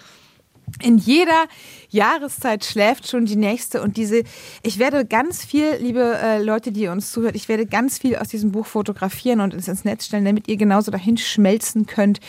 in 0.81 0.97
jeder 0.97 1.47
Jahreszeit 1.89 2.63
schläft 2.63 3.07
schon 3.07 3.25
die 3.25 3.35
nächste 3.35 3.81
und 3.81 3.97
diese, 3.97 4.23
ich 4.63 4.79
werde 4.79 5.05
ganz 5.05 5.43
viel, 5.43 5.75
liebe 5.79 6.17
äh, 6.21 6.41
Leute, 6.41 6.71
die 6.71 6.87
uns 6.87 7.11
zuhört, 7.11 7.35
ich 7.35 7.49
werde 7.49 7.65
ganz 7.65 7.97
viel 7.97 8.15
aus 8.15 8.29
diesem 8.29 8.51
Buch 8.51 8.65
fotografieren 8.65 9.41
und 9.41 9.53
es 9.53 9.67
ins 9.67 9.83
Netz 9.83 10.05
stellen, 10.05 10.25
damit 10.25 10.47
ihr 10.47 10.57
genauso 10.57 10.91
dahin 10.91 11.17
schmelzen 11.17 11.85
könnt, 11.85 12.19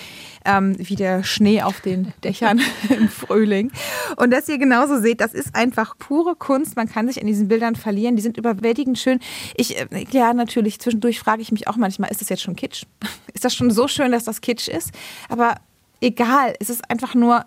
ähm, 0.44 0.76
wie 0.78 0.96
der 0.96 1.22
Schnee 1.22 1.62
auf 1.62 1.80
den 1.80 2.12
Dächern 2.24 2.60
im 2.88 3.08
Frühling. 3.08 3.70
Und 4.16 4.32
dass 4.32 4.48
ihr 4.48 4.58
genauso 4.58 5.00
seht, 5.00 5.20
das 5.20 5.32
ist 5.32 5.54
einfach 5.54 5.96
pure 5.98 6.34
Kunst, 6.34 6.76
man 6.76 6.88
kann 6.88 7.06
sich 7.06 7.20
in 7.20 7.26
diesen 7.26 7.48
Bildern 7.48 7.76
verlieren, 7.76 8.16
die 8.16 8.22
sind 8.22 8.36
überwältigend 8.36 8.98
schön. 8.98 9.20
Ich, 9.54 9.78
äh, 9.78 9.86
ja, 10.10 10.34
natürlich, 10.34 10.80
zwischendurch 10.80 11.20
frage 11.20 11.42
ich 11.42 11.52
mich 11.52 11.68
auch 11.68 11.76
manchmal, 11.76 12.10
ist 12.10 12.20
das 12.20 12.28
jetzt 12.28 12.42
schon 12.42 12.56
Kitsch? 12.56 12.84
Ist 13.34 13.44
das 13.44 13.54
schon 13.54 13.70
so 13.70 13.88
schön, 13.88 14.12
dass 14.12 14.24
das 14.24 14.40
Kitsch 14.40 14.68
ist? 14.68 14.90
Aber 15.28 15.56
egal, 16.02 16.54
es 16.60 16.68
ist 16.68 16.88
einfach 16.90 17.14
nur 17.14 17.46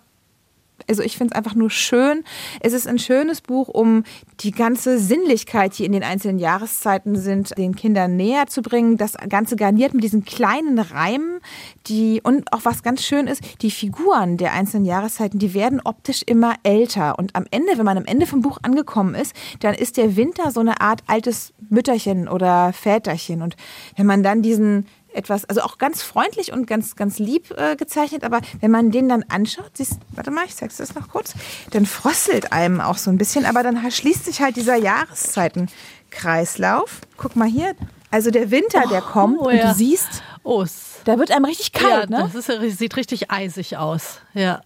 also 0.88 1.02
ich 1.02 1.16
finde 1.16 1.32
es 1.32 1.36
einfach 1.36 1.54
nur 1.54 1.70
schön. 1.70 2.24
Es 2.60 2.72
ist 2.72 2.86
ein 2.86 2.98
schönes 2.98 3.40
Buch, 3.40 3.68
um 3.68 4.04
die 4.40 4.50
ganze 4.50 4.98
Sinnlichkeit, 4.98 5.78
die 5.78 5.84
in 5.84 5.92
den 5.92 6.02
einzelnen 6.02 6.38
Jahreszeiten 6.38 7.16
sind, 7.16 7.56
den 7.58 7.74
Kindern 7.74 8.16
näher 8.16 8.46
zu 8.46 8.62
bringen. 8.62 8.96
Das 8.96 9.14
Ganze 9.28 9.56
garniert 9.56 9.94
mit 9.94 10.04
diesen 10.04 10.24
kleinen 10.24 10.78
Reimen, 10.78 11.40
die 11.86 12.20
und 12.22 12.52
auch 12.52 12.64
was 12.64 12.82
ganz 12.82 13.02
schön 13.02 13.26
ist, 13.26 13.42
die 13.62 13.70
Figuren 13.70 14.36
der 14.36 14.52
einzelnen 14.52 14.84
Jahreszeiten, 14.84 15.38
die 15.38 15.54
werden 15.54 15.80
optisch 15.84 16.22
immer 16.24 16.54
älter. 16.62 17.18
Und 17.18 17.34
am 17.34 17.46
Ende, 17.50 17.78
wenn 17.78 17.84
man 17.84 17.98
am 17.98 18.06
Ende 18.06 18.26
vom 18.26 18.42
Buch 18.42 18.58
angekommen 18.62 19.14
ist, 19.14 19.34
dann 19.60 19.74
ist 19.74 19.96
der 19.96 20.16
Winter 20.16 20.50
so 20.50 20.60
eine 20.60 20.80
Art 20.80 21.02
altes 21.06 21.52
Mütterchen 21.68 22.28
oder 22.28 22.72
Väterchen. 22.72 23.42
Und 23.42 23.56
wenn 23.96 24.06
man 24.06 24.22
dann 24.22 24.42
diesen 24.42 24.86
etwas, 25.16 25.44
also 25.46 25.62
auch 25.62 25.78
ganz 25.78 26.02
freundlich 26.02 26.52
und 26.52 26.66
ganz, 26.66 26.96
ganz 26.96 27.18
lieb 27.18 27.50
äh, 27.56 27.76
gezeichnet, 27.76 28.24
aber 28.24 28.40
wenn 28.60 28.70
man 28.70 28.90
den 28.90 29.08
dann 29.08 29.24
anschaut, 29.28 29.70
siehst, 29.74 29.94
warte 30.10 30.30
mal, 30.30 30.44
ich 30.44 30.54
zeig's 30.54 30.76
das 30.76 30.94
noch 30.94 31.08
kurz, 31.08 31.32
dann 31.70 31.86
frosselt 31.86 32.52
einem 32.52 32.80
auch 32.80 32.98
so 32.98 33.10
ein 33.10 33.18
bisschen, 33.18 33.46
aber 33.46 33.62
dann 33.62 33.90
schließt 33.90 34.26
sich 34.26 34.40
halt 34.40 34.56
dieser 34.56 34.76
Jahreszeitenkreislauf. 34.76 37.00
Guck 37.16 37.36
mal 37.36 37.48
hier, 37.48 37.74
also 38.10 38.30
der 38.30 38.50
Winter, 38.50 38.82
der 38.90 39.04
oh, 39.04 39.10
kommt 39.10 39.38
oh, 39.40 39.50
ja. 39.50 39.62
und 39.62 39.70
du 39.70 39.74
siehst, 39.74 40.22
oh, 40.42 40.66
da 41.04 41.18
wird 41.18 41.30
einem 41.30 41.44
richtig 41.44 41.72
kalt, 41.72 42.10
ja, 42.10 42.24
ne? 42.24 42.30
Das 42.32 42.48
ist, 42.48 42.78
sieht 42.78 42.96
richtig 42.96 43.30
eisig 43.30 43.76
aus, 43.76 44.20
ja. 44.34 44.62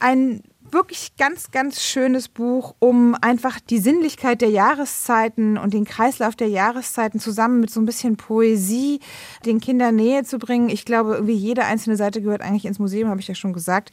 Ein 0.00 0.42
wirklich 0.70 1.16
ganz, 1.16 1.50
ganz 1.50 1.82
schönes 1.82 2.28
Buch, 2.28 2.74
um 2.78 3.16
einfach 3.20 3.60
die 3.60 3.78
Sinnlichkeit 3.78 4.40
der 4.40 4.50
Jahreszeiten 4.50 5.58
und 5.58 5.74
den 5.74 5.84
Kreislauf 5.84 6.36
der 6.36 6.48
Jahreszeiten 6.48 7.20
zusammen 7.20 7.60
mit 7.60 7.70
so 7.70 7.80
ein 7.80 7.86
bisschen 7.86 8.16
Poesie 8.16 9.00
den 9.44 9.60
Kindern 9.60 9.96
näher 9.96 10.24
zu 10.24 10.38
bringen. 10.38 10.68
Ich 10.68 10.84
glaube, 10.84 11.14
irgendwie 11.14 11.34
jede 11.34 11.64
einzelne 11.64 11.96
Seite 11.96 12.22
gehört 12.22 12.42
eigentlich 12.42 12.64
ins 12.64 12.78
Museum, 12.78 13.08
habe 13.08 13.20
ich 13.20 13.28
ja 13.28 13.34
schon 13.34 13.52
gesagt. 13.52 13.90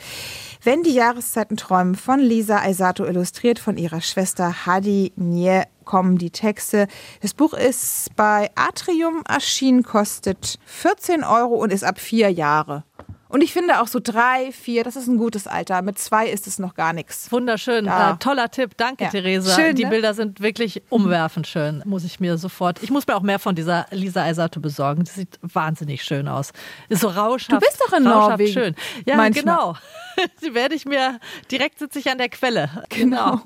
Wenn 0.64 0.84
die 0.84 0.94
Jahreszeiten 0.94 1.58
träumen, 1.58 1.96
von 1.96 2.20
Lisa 2.20 2.60
Aisato 2.60 3.06
illustriert 3.06 3.60
von 3.60 3.78
ihrer 3.78 4.02
Schwester 4.02 4.66
Hadi 4.66 5.14
Nye 5.16 5.64
kommen 5.86 6.18
die 6.18 6.30
Texte. 6.30 6.88
Das 7.22 7.34
Buch 7.34 7.54
ist 7.54 8.16
bei 8.16 8.50
Atrium 8.56 9.24
erschienen, 9.28 9.84
kostet 9.84 10.58
14 10.66 11.24
Euro 11.24 11.56
und 11.56 11.74
ist 11.74 11.84
ab 11.84 12.00
vier 12.00 12.30
Jahre. 12.30 12.86
Und 13.32 13.42
ich 13.42 13.54
finde 13.54 13.80
auch 13.82 13.88
so 13.88 14.00
drei, 14.04 14.52
vier, 14.52 14.84
das 14.84 14.98
ist 14.98 15.08
ein 15.08 15.18
gutes 15.18 15.48
Alter. 15.48 15.82
Mit 15.82 15.98
zwei 15.98 16.28
ist 16.28 16.48
es 16.48 16.60
noch 16.60 16.74
gar 16.74 16.92
nichts. 16.92 17.32
Wunderschön. 17.32 17.88
Äh, 17.88 18.18
toller 18.20 18.52
Tipp. 18.52 18.72
Danke, 18.76 19.06
ja. 19.06 19.10
Theresa. 19.10 19.56
Schön, 19.56 19.74
Die 19.76 19.86
ne? 19.86 19.90
Bilder 19.90 20.14
sind 20.14 20.42
wirklich 20.42 20.82
umwerfend 20.90 21.48
schön. 21.48 21.82
Muss 21.86 22.04
ich 22.04 22.20
mir 22.20 22.38
sofort. 22.38 22.84
Ich 22.84 22.92
muss 22.92 23.08
mir 23.08 23.16
auch 23.16 23.22
mehr 23.22 23.40
von 23.40 23.56
dieser 23.56 23.86
Lisa 23.92 24.24
Eisato 24.24 24.60
besorgen. 24.60 25.06
Die 25.06 25.12
sieht 25.12 25.40
wahnsinnig 25.42 26.04
schön 26.04 26.28
aus. 26.28 26.52
Ist 26.90 27.02
so 27.02 27.08
rauschhaft. 27.08 27.64
Du 27.64 27.66
bist 27.66 27.80
doch 27.80 27.98
in 27.98 28.04
Norwegen. 28.04 28.52
schön. 28.52 28.76
Ja, 29.06 29.16
manchmal. 29.16 29.44
genau. 29.44 29.76
Die 30.44 30.54
werde 30.54 30.76
ich 30.76 30.86
mir, 30.86 31.20
direkt 31.50 31.80
sitze 31.80 32.00
ich 32.00 32.10
an 32.12 32.18
der 32.18 32.28
Quelle. 32.28 32.70
Genau. 32.90 33.40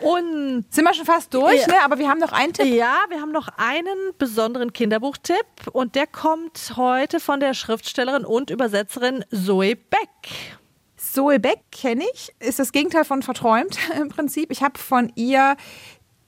Und 0.00 0.64
sind 0.70 0.84
wir 0.84 0.94
schon 0.94 1.04
fast 1.04 1.34
durch, 1.34 1.60
ja. 1.62 1.66
ne? 1.66 1.74
aber 1.84 1.98
wir 1.98 2.08
haben 2.08 2.20
noch 2.20 2.30
einen 2.30 2.52
Tipp. 2.52 2.66
Ja, 2.66 2.94
wir 3.08 3.20
haben 3.20 3.32
noch 3.32 3.48
einen 3.56 4.12
besonderen 4.18 4.72
Kinderbuchtipp 4.72 5.44
und 5.72 5.96
der 5.96 6.06
kommt 6.06 6.74
heute 6.76 7.18
von 7.18 7.40
der 7.40 7.54
Schriftstellerin 7.54 8.24
und 8.24 8.50
Übersetzerin 8.50 8.83
Zoe 8.86 9.76
Beck. 9.76 10.30
Zoe 10.96 11.38
Beck 11.38 11.60
kenne 11.70 12.04
ich, 12.12 12.32
ist 12.40 12.58
das 12.58 12.72
Gegenteil 12.72 13.04
von 13.04 13.22
verträumt 13.22 13.78
im 14.00 14.08
Prinzip. 14.08 14.50
Ich 14.50 14.62
habe 14.62 14.78
von 14.78 15.12
ihr 15.14 15.56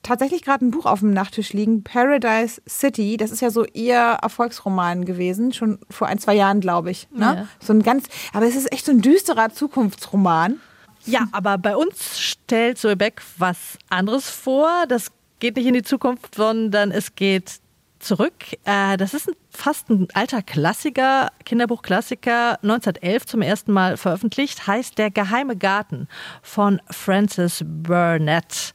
tatsächlich 0.02 0.42
gerade 0.42 0.64
ein 0.64 0.70
Buch 0.70 0.86
auf 0.86 1.00
dem 1.00 1.12
Nachttisch 1.12 1.52
liegen, 1.52 1.82
Paradise 1.82 2.62
City. 2.68 3.16
Das 3.16 3.32
ist 3.32 3.40
ja 3.40 3.50
so 3.50 3.64
ihr 3.72 3.96
Erfolgsroman 3.96 5.04
gewesen, 5.04 5.52
schon 5.52 5.78
vor 5.90 6.06
ein, 6.06 6.18
zwei 6.18 6.34
Jahren, 6.34 6.60
glaube 6.60 6.92
ich. 6.92 7.08
Ne? 7.10 7.24
Ja. 7.24 7.48
So 7.58 7.72
ein 7.72 7.82
ganz, 7.82 8.06
aber 8.32 8.46
es 8.46 8.54
ist 8.54 8.72
echt 8.72 8.86
so 8.86 8.92
ein 8.92 9.00
düsterer 9.00 9.50
Zukunftsroman. 9.50 10.60
Ja, 11.04 11.28
aber 11.32 11.58
bei 11.58 11.76
uns 11.76 12.18
stellt 12.20 12.78
Zoe 12.78 12.96
Beck 12.96 13.22
was 13.38 13.78
anderes 13.88 14.28
vor. 14.30 14.86
Das 14.88 15.12
geht 15.38 15.56
nicht 15.56 15.66
in 15.66 15.74
die 15.74 15.82
Zukunft, 15.82 16.34
sondern 16.34 16.90
es 16.90 17.14
geht 17.14 17.60
zurück. 17.98 18.34
Äh, 18.64 18.96
das 18.96 19.14
ist 19.14 19.30
fast 19.50 19.90
ein 19.90 20.08
alter 20.14 20.42
Klassiker, 20.42 21.30
Kinderbuchklassiker, 21.44 22.58
1911 22.62 23.26
zum 23.26 23.42
ersten 23.42 23.72
Mal 23.72 23.96
veröffentlicht, 23.96 24.66
heißt 24.66 24.98
Der 24.98 25.10
geheime 25.10 25.56
Garten 25.56 26.08
von 26.42 26.80
Francis 26.90 27.64
Burnett. 27.66 28.72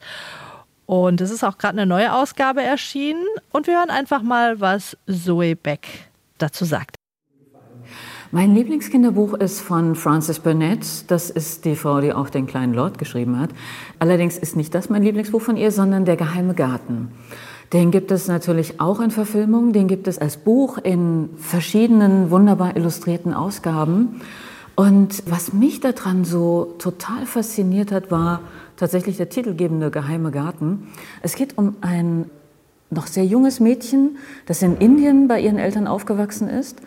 Und 0.86 1.20
es 1.20 1.30
ist 1.30 1.44
auch 1.44 1.58
gerade 1.58 1.78
eine 1.78 1.86
neue 1.86 2.12
Ausgabe 2.12 2.62
erschienen. 2.62 3.24
Und 3.50 3.66
wir 3.66 3.78
hören 3.78 3.90
einfach 3.90 4.22
mal, 4.22 4.60
was 4.60 4.96
Zoe 5.06 5.56
Beck 5.56 6.10
dazu 6.38 6.64
sagt. 6.64 6.96
Mein 8.34 8.54
Lieblingskinderbuch 8.54 9.34
ist 9.34 9.60
von 9.60 9.94
Frances 9.94 10.38
Burnett. 10.38 11.10
Das 11.10 11.28
ist 11.28 11.66
die 11.66 11.76
Frau, 11.76 12.00
die 12.00 12.14
auch 12.14 12.30
den 12.30 12.46
kleinen 12.46 12.72
Lord 12.72 12.96
geschrieben 12.96 13.38
hat. 13.38 13.50
Allerdings 13.98 14.38
ist 14.38 14.56
nicht 14.56 14.74
das 14.74 14.88
mein 14.88 15.02
Lieblingsbuch 15.02 15.42
von 15.42 15.58
ihr, 15.58 15.70
sondern 15.70 16.06
Der 16.06 16.16
geheime 16.16 16.54
Garten. 16.54 17.12
Den 17.72 17.90
gibt 17.90 18.10
es 18.10 18.28
natürlich 18.28 18.80
auch 18.80 19.00
in 19.00 19.10
Verfilmung. 19.10 19.72
Den 19.72 19.88
gibt 19.88 20.06
es 20.06 20.18
als 20.18 20.36
Buch 20.36 20.78
in 20.78 21.30
verschiedenen 21.38 22.30
wunderbar 22.30 22.76
illustrierten 22.76 23.32
Ausgaben. 23.32 24.20
Und 24.74 25.22
was 25.26 25.52
mich 25.52 25.80
daran 25.80 26.24
so 26.24 26.74
total 26.78 27.24
fasziniert 27.24 27.92
hat, 27.92 28.10
war 28.10 28.40
tatsächlich 28.76 29.16
der 29.16 29.28
titelgebende 29.28 29.90
Geheime 29.90 30.30
Garten. 30.30 30.88
Es 31.22 31.34
geht 31.34 31.56
um 31.56 31.76
ein 31.80 32.30
noch 32.90 33.06
sehr 33.06 33.24
junges 33.24 33.58
Mädchen, 33.58 34.18
das 34.46 34.60
in 34.60 34.76
Indien 34.76 35.28
bei 35.28 35.40
ihren 35.40 35.58
Eltern 35.58 35.86
aufgewachsen 35.86 36.48
ist. 36.48 36.80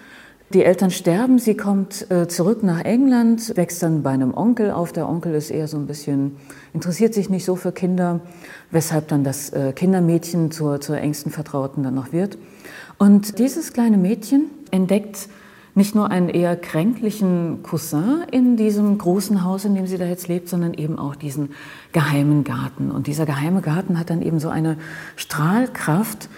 Die 0.53 0.63
Eltern 0.63 0.91
sterben, 0.91 1.39
sie 1.39 1.57
kommt 1.57 2.09
äh, 2.11 2.27
zurück 2.27 2.61
nach 2.61 2.81
England, 2.81 3.57
wächst 3.57 3.81
dann 3.81 4.03
bei 4.03 4.11
einem 4.11 4.31
Onkel 4.35 4.69
auf. 4.69 4.93
Der 4.93 5.09
Onkel 5.09 5.33
ist 5.33 5.49
eher 5.49 5.67
so 5.67 5.75
ein 5.77 5.87
bisschen, 5.87 6.37
interessiert 6.71 7.15
sich 7.15 7.31
nicht 7.31 7.45
so 7.45 7.55
für 7.55 7.71
Kinder, 7.71 8.19
weshalb 8.69 9.07
dann 9.07 9.23
das 9.23 9.49
äh, 9.49 9.73
Kindermädchen 9.73 10.51
zur, 10.51 10.79
zur 10.81 10.97
engsten 10.99 11.31
Vertrauten 11.31 11.81
dann 11.81 11.95
noch 11.95 12.13
wird. 12.13 12.37
Und 12.99 13.39
dieses 13.39 13.73
kleine 13.73 13.97
Mädchen 13.97 14.45
entdeckt 14.69 15.29
nicht 15.73 15.95
nur 15.95 16.11
einen 16.11 16.29
eher 16.29 16.55
kränklichen 16.55 17.63
Cousin 17.63 18.23
in 18.31 18.55
diesem 18.55 18.97
großen 18.99 19.43
Haus, 19.43 19.65
in 19.65 19.73
dem 19.73 19.87
sie 19.87 19.97
da 19.97 20.05
jetzt 20.05 20.27
lebt, 20.27 20.47
sondern 20.47 20.75
eben 20.75 20.97
auch 20.97 21.15
diesen 21.15 21.49
geheimen 21.91 22.43
Garten. 22.43 22.91
Und 22.91 23.07
dieser 23.07 23.25
geheime 23.25 23.61
Garten 23.61 23.99
hat 23.99 24.09
dann 24.09 24.21
eben 24.21 24.39
so 24.39 24.49
eine 24.49 24.77
Strahlkraft, 25.17 26.29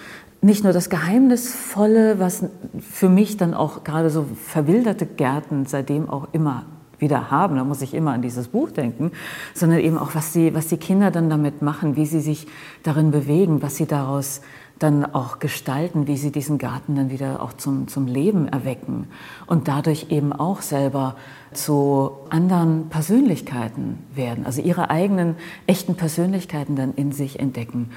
nicht 0.42 0.64
nur 0.64 0.74
das 0.74 0.90
Geheimnisvolle, 0.90 2.20
was 2.20 2.46
für 2.80 3.10
mich 3.10 3.38
dann 3.38 3.54
auch 3.54 3.84
gerade 3.84 4.10
so 4.10 4.26
verwilderte 4.46 5.06
Gärten 5.06 5.66
seitdem 5.66 6.10
auch 6.10 6.28
immer 6.32 6.66
wieder 7.00 7.30
haben, 7.32 7.56
da 7.56 7.64
muss 7.64 7.82
ich 7.82 7.94
immer 7.94 8.14
an 8.14 8.22
dieses 8.22 8.48
Buch 8.48 8.72
denken, 8.72 9.12
sondern 9.54 9.80
eben 9.80 9.98
auch, 9.98 10.16
was 10.16 10.34
die, 10.34 10.54
was 10.54 10.68
die 10.68 10.78
Kinder 10.78 11.12
dann 11.12 11.30
damit 11.30 11.62
machen, 11.62 11.96
wie 11.96 12.06
sie 12.06 12.22
sich 12.22 12.48
darin 12.84 13.12
bewegen, 13.12 13.62
was 13.62 13.76
sie 13.76 13.86
daraus 13.86 14.42
dann 14.80 15.06
auch 15.06 15.40
gestalten, 15.40 16.08
wie 16.08 16.18
sie 16.18 16.32
diesen 16.32 16.60
Garten 16.60 16.96
dann 16.96 17.10
wieder 17.10 17.42
auch 17.42 17.54
zum, 17.54 17.88
zum 17.88 18.06
Leben 18.06 18.48
erwecken 18.48 19.08
und 19.48 19.68
dadurch 19.68 20.08
eben 20.10 20.34
auch 20.34 20.62
selber 20.62 21.16
zu 21.52 22.12
anderen 22.30 22.90
Persönlichkeiten 22.90 24.00
werden, 24.14 24.46
also 24.46 24.62
ihre 24.62 24.90
eigenen 24.90 25.36
echten 25.66 25.96
Persönlichkeiten 25.96 26.76
dann 26.76 26.94
in 26.94 27.12
sich 27.12 27.40
entdecken. 27.40 27.90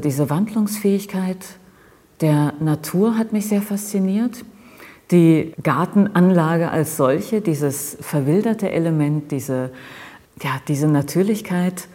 Diese 0.00 0.28
Wandlungsfähigkeit 0.28 1.38
der 2.20 2.54
Natur 2.60 3.16
hat 3.16 3.32
mich 3.32 3.48
sehr 3.48 3.62
fasziniert. 3.62 4.44
Die 5.10 5.54
Gartenanlage 5.62 6.70
als 6.70 6.96
solche, 6.96 7.40
dieses 7.40 7.96
verwilderte 8.00 8.70
Element, 8.70 9.30
diese, 9.30 9.70
ja, 10.42 10.50
diese 10.68 10.86
Natürlichkeit, 10.86 11.88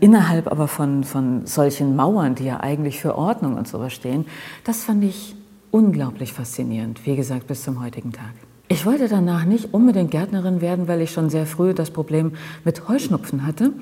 innerhalb 0.00 0.48
aber 0.48 0.68
von, 0.68 1.04
von 1.04 1.46
solchen 1.46 1.96
Mauern, 1.96 2.34
die 2.34 2.44
ja 2.44 2.60
eigentlich 2.60 3.00
für 3.00 3.16
Ordnung 3.16 3.56
und 3.56 3.66
sowas 3.66 3.92
stehen, 3.92 4.26
das 4.64 4.84
fand 4.84 5.04
ich 5.04 5.34
unglaublich 5.70 6.32
faszinierend, 6.32 7.04
wie 7.06 7.16
gesagt, 7.16 7.46
bis 7.46 7.62
zum 7.62 7.82
heutigen 7.82 8.12
Tag. 8.12 8.32
Ich 8.70 8.84
wollte 8.84 9.08
danach 9.08 9.46
nicht 9.46 9.72
unbedingt 9.72 10.10
Gärtnerin 10.10 10.60
werden, 10.60 10.88
weil 10.88 11.00
ich 11.00 11.10
schon 11.10 11.30
sehr 11.30 11.46
früh 11.46 11.72
das 11.72 11.90
Problem 11.90 12.32
mit 12.64 12.86
Heuschnupfen 12.86 13.46
hatte. 13.46 13.72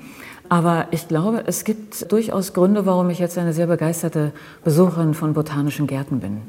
Aber 0.49 0.87
ich 0.91 1.07
glaube, 1.07 1.43
es 1.45 1.63
gibt 1.63 2.11
durchaus 2.11 2.53
Gründe, 2.53 2.85
warum 2.85 3.09
ich 3.09 3.19
jetzt 3.19 3.37
eine 3.37 3.53
sehr 3.53 3.67
begeisterte 3.67 4.31
Besucherin 4.63 5.13
von 5.13 5.33
botanischen 5.33 5.87
Gärten 5.87 6.19
bin. 6.19 6.41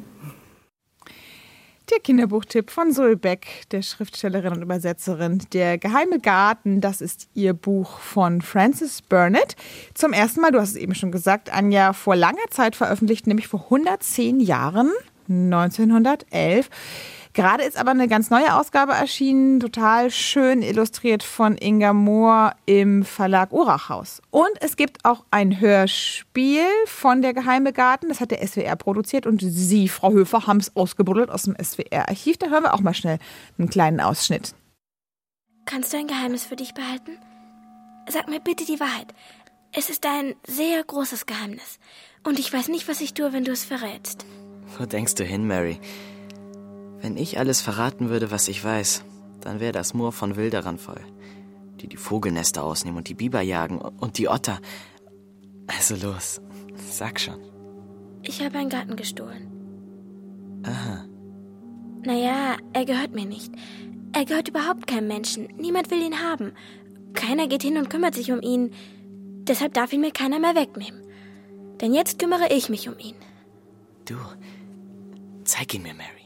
Der 1.91 2.01
Kinderbuchtipp 2.01 2.71
von 2.71 2.93
Zoe 2.93 3.17
Beck, 3.17 3.47
der 3.71 3.81
Schriftstellerin 3.81 4.53
und 4.53 4.63
Übersetzerin. 4.63 5.41
Der 5.55 5.79
geheime 5.79 6.21
Garten, 6.21 6.83
das 6.83 7.01
ist 7.01 7.29
ihr 7.33 7.55
Buch 7.55 7.99
von 7.99 8.43
Frances 8.43 9.01
Burnett. 9.01 9.57
Zum 9.95 10.13
ersten 10.13 10.43
Mal, 10.43 10.51
du 10.51 10.61
hast 10.61 10.71
es 10.71 10.77
eben 10.77 10.95
schon 10.95 11.13
gesagt, 11.13 11.51
Anja, 11.51 11.95
vor 11.95 12.15
langer 12.15 12.47
Zeit 12.51 12.77
veröffentlicht, 12.77 13.27
nämlich 13.27 13.49
vor 13.49 13.65
110 13.65 14.39
Jahren, 14.41 14.91
1911. 15.29 16.69
Gerade 17.39 17.63
ist 17.63 17.77
aber 17.77 17.93
eine 17.93 18.09
ganz 18.09 18.31
neue 18.31 18.53
Ausgabe 18.57 18.95
erschienen, 18.95 19.61
total 19.61 20.11
schön 20.11 20.61
illustriert 20.61 21.23
von 21.23 21.57
Inga 21.57 21.93
Mohr 21.93 22.57
im 22.67 23.05
Verlag 23.05 23.53
Urachhaus. 23.53 24.21
Und 24.31 24.51
es 24.61 24.75
gibt 24.75 25.05
auch 25.05 25.25
ein 25.31 25.61
Hörspiel 25.61 26.65
von 26.87 27.23
Der 27.23 27.35
Geheime 27.35 27.73
Garten, 27.73 28.09
das 28.09 28.21
hat 28.21 28.33
der 28.33 28.45
SWR 28.45 28.75
produziert 28.75 29.25
und 29.25 29.41
Sie, 29.41 29.89
Frau 29.89 30.11
Höfer, 30.11 30.49
haben 30.49 30.59
es 30.59 30.75
ausgebuddelt 30.75 31.31
aus 31.31 31.45
dem 31.45 31.55
SWR-Archiv. 31.55 32.39
Da 32.39 32.49
hören 32.49 32.65
wir 32.65 32.75
auch 32.75 32.81
mal 32.81 32.93
schnell 32.93 33.21
einen 33.57 33.71
kleinen 33.71 34.01
Ausschnitt. 34.01 34.57
Kannst 35.65 35.93
du 35.93 35.99
ein 35.99 36.09
Geheimnis 36.09 36.45
für 36.45 36.57
dich 36.57 36.75
behalten? 36.75 37.19
Sag 38.09 38.29
mir 38.29 38.41
bitte 38.41 38.65
die 38.65 38.81
Wahrheit. 38.81 39.15
Es 39.71 39.91
ist 39.91 40.05
ein 40.07 40.35
sehr 40.45 40.83
großes 40.83 41.27
Geheimnis. 41.27 41.79
Und 42.25 42.41
ich 42.41 42.53
weiß 42.53 42.67
nicht, 42.67 42.89
was 42.89 43.01
ich 43.01 43.15
tue, 43.15 43.33
wenn 43.33 43.45
du 43.45 43.53
es 43.53 43.65
verrätst. 43.65 44.27
Wo 44.77 44.87
denkst 44.87 45.15
du 45.15 45.23
hin, 45.23 45.47
Mary? 45.47 45.79
Wenn 47.01 47.17
ich 47.17 47.39
alles 47.39 47.61
verraten 47.61 48.09
würde, 48.09 48.31
was 48.31 48.49
ich 48.49 48.63
weiß, 48.63 49.05
dann 49.41 49.61
wäre 49.61 49.73
das 49.73 49.95
Moor 49.95 50.13
von 50.13 50.37
Wilderern 50.37 50.79
voll. 50.79 51.01
Die 51.81 51.89
die 51.89 51.97
Vogelnester 51.97 52.65
ausnehmen 52.65 52.99
und 52.99 53.09
die 53.09 53.15
Biber 53.15 53.41
jagen 53.41 53.79
und 53.79 54.19
die 54.19 54.29
Otter. 54.29 54.59
Also 55.67 55.95
los, 55.95 56.41
sag 56.75 57.21
schon. 57.21 57.39
Ich 58.23 58.43
habe 58.43 58.59
einen 58.59 58.71
Garten 58.71 58.97
gestohlen. 58.97 59.49
Aha. 60.65 61.05
Naja, 62.05 62.57
er 62.73 62.85
gehört 62.85 63.15
mir 63.15 63.27
nicht. 63.27 63.53
Er 64.13 64.25
gehört 64.25 64.49
überhaupt 64.49 64.87
keinem 64.87 65.09
Menschen. 65.09 65.49
Niemand 65.57 65.91
will 65.91 66.03
ihn 66.03 66.21
haben. 66.21 66.53
Keiner 67.15 67.47
geht 67.47 67.63
hin 67.63 67.77
und 67.77 67.91
kümmert 67.91 68.15
sich 68.15 68.33
um 68.33 68.41
ihn. 68.41 68.73
Deshalb 69.47 69.75
darf 69.75 69.93
ihn 69.93 70.01
mir 70.01 70.13
keiner 70.13 70.39
mehr 70.39 70.55
wegnehmen. 70.55 71.03
Denn 71.81 71.95
jetzt 71.95 72.19
kümmere 72.19 72.53
ich 72.53 72.69
mich 72.69 72.89
um 72.89 72.99
ihn. 72.99 73.15
Du, 74.05 74.17
zeig 75.45 75.75
ihn 75.75 75.83
mir, 75.83 75.95
Mary. 75.95 76.18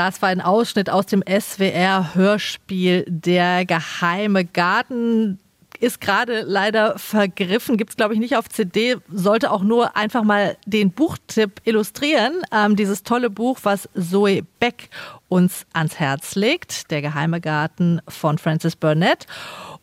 Das 0.00 0.22
war 0.22 0.30
ein 0.30 0.40
Ausschnitt 0.40 0.88
aus 0.88 1.04
dem 1.04 1.22
SWR-Hörspiel 1.28 3.04
Der 3.06 3.66
geheime 3.66 4.46
Garten. 4.46 5.38
Ist 5.78 6.00
gerade 6.00 6.40
leider 6.40 6.98
vergriffen, 6.98 7.76
gibt 7.76 7.90
es 7.90 7.96
glaube 7.98 8.14
ich 8.14 8.20
nicht 8.20 8.34
auf 8.38 8.48
CD, 8.48 8.96
sollte 9.12 9.50
auch 9.50 9.62
nur 9.62 9.98
einfach 9.98 10.22
mal 10.22 10.56
den 10.64 10.90
Buchtipp 10.90 11.60
illustrieren. 11.64 12.32
Ähm, 12.50 12.76
dieses 12.76 13.02
tolle 13.02 13.28
Buch, 13.28 13.58
was 13.62 13.90
Zoe 13.94 14.40
Beck 14.58 14.88
uns 15.28 15.66
ans 15.74 16.00
Herz 16.00 16.34
legt, 16.34 16.90
Der 16.90 17.02
geheime 17.02 17.42
Garten 17.42 18.00
von 18.08 18.38
Francis 18.38 18.76
Burnett. 18.76 19.26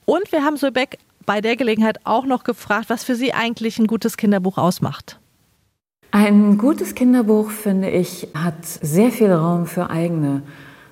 Und 0.05 0.31
wir 0.31 0.43
haben 0.43 0.57
Zoe 0.57 0.71
Beck 0.71 0.97
bei 1.27 1.41
der 1.41 1.55
Gelegenheit 1.55 1.99
auch 2.05 2.25
noch 2.25 2.43
gefragt, 2.43 2.89
was 2.89 3.03
für 3.03 3.13
sie 3.13 3.35
eigentlich 3.35 3.77
ein 3.77 3.85
gutes 3.85 4.17
Kinderbuch 4.17 4.57
ausmacht. 4.57 5.19
Ein 6.11 6.57
gutes 6.57 6.95
Kinderbuch, 6.95 7.49
finde 7.49 7.89
ich, 7.89 8.29
hat 8.33 8.65
sehr 8.65 9.11
viel 9.11 9.31
Raum 9.31 9.65
für 9.65 9.89
eigene 9.89 10.41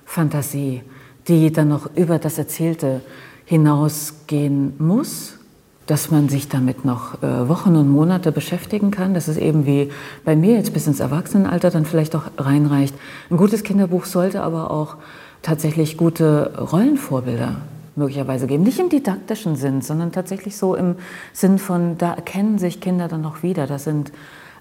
Fantasie, 0.04 0.82
die 1.26 1.50
dann 1.52 1.68
noch 1.68 1.88
über 1.96 2.18
das 2.18 2.36
Erzählte 2.38 3.00
hinausgehen 3.46 4.74
muss, 4.78 5.38
dass 5.86 6.10
man 6.10 6.28
sich 6.28 6.48
damit 6.48 6.84
noch 6.84 7.22
äh, 7.22 7.48
Wochen 7.48 7.76
und 7.76 7.88
Monate 7.88 8.30
beschäftigen 8.30 8.90
kann, 8.90 9.14
dass 9.14 9.28
es 9.28 9.36
eben 9.38 9.66
wie 9.66 9.90
bei 10.24 10.36
mir 10.36 10.56
jetzt 10.56 10.74
bis 10.74 10.86
ins 10.86 11.00
Erwachsenenalter 11.00 11.70
dann 11.70 11.86
vielleicht 11.86 12.14
auch 12.14 12.24
reinreicht. 12.36 12.94
Ein 13.30 13.36
gutes 13.36 13.62
Kinderbuch 13.62 14.04
sollte 14.04 14.42
aber 14.42 14.70
auch 14.70 14.96
tatsächlich 15.42 15.96
gute 15.96 16.58
Rollenvorbilder 16.72 17.62
möglicherweise 17.94 18.46
geben. 18.46 18.64
Nicht 18.64 18.80
im 18.80 18.90
didaktischen 18.90 19.56
Sinn, 19.56 19.80
sondern 19.80 20.12
tatsächlich 20.12 20.56
so 20.56 20.74
im 20.74 20.96
Sinn 21.32 21.58
von, 21.58 21.96
da 21.98 22.12
erkennen 22.12 22.58
sich 22.58 22.80
Kinder 22.80 23.08
dann 23.08 23.22
noch 23.22 23.42
wieder. 23.42 23.66
Das 23.66 23.84
sind 23.84 24.12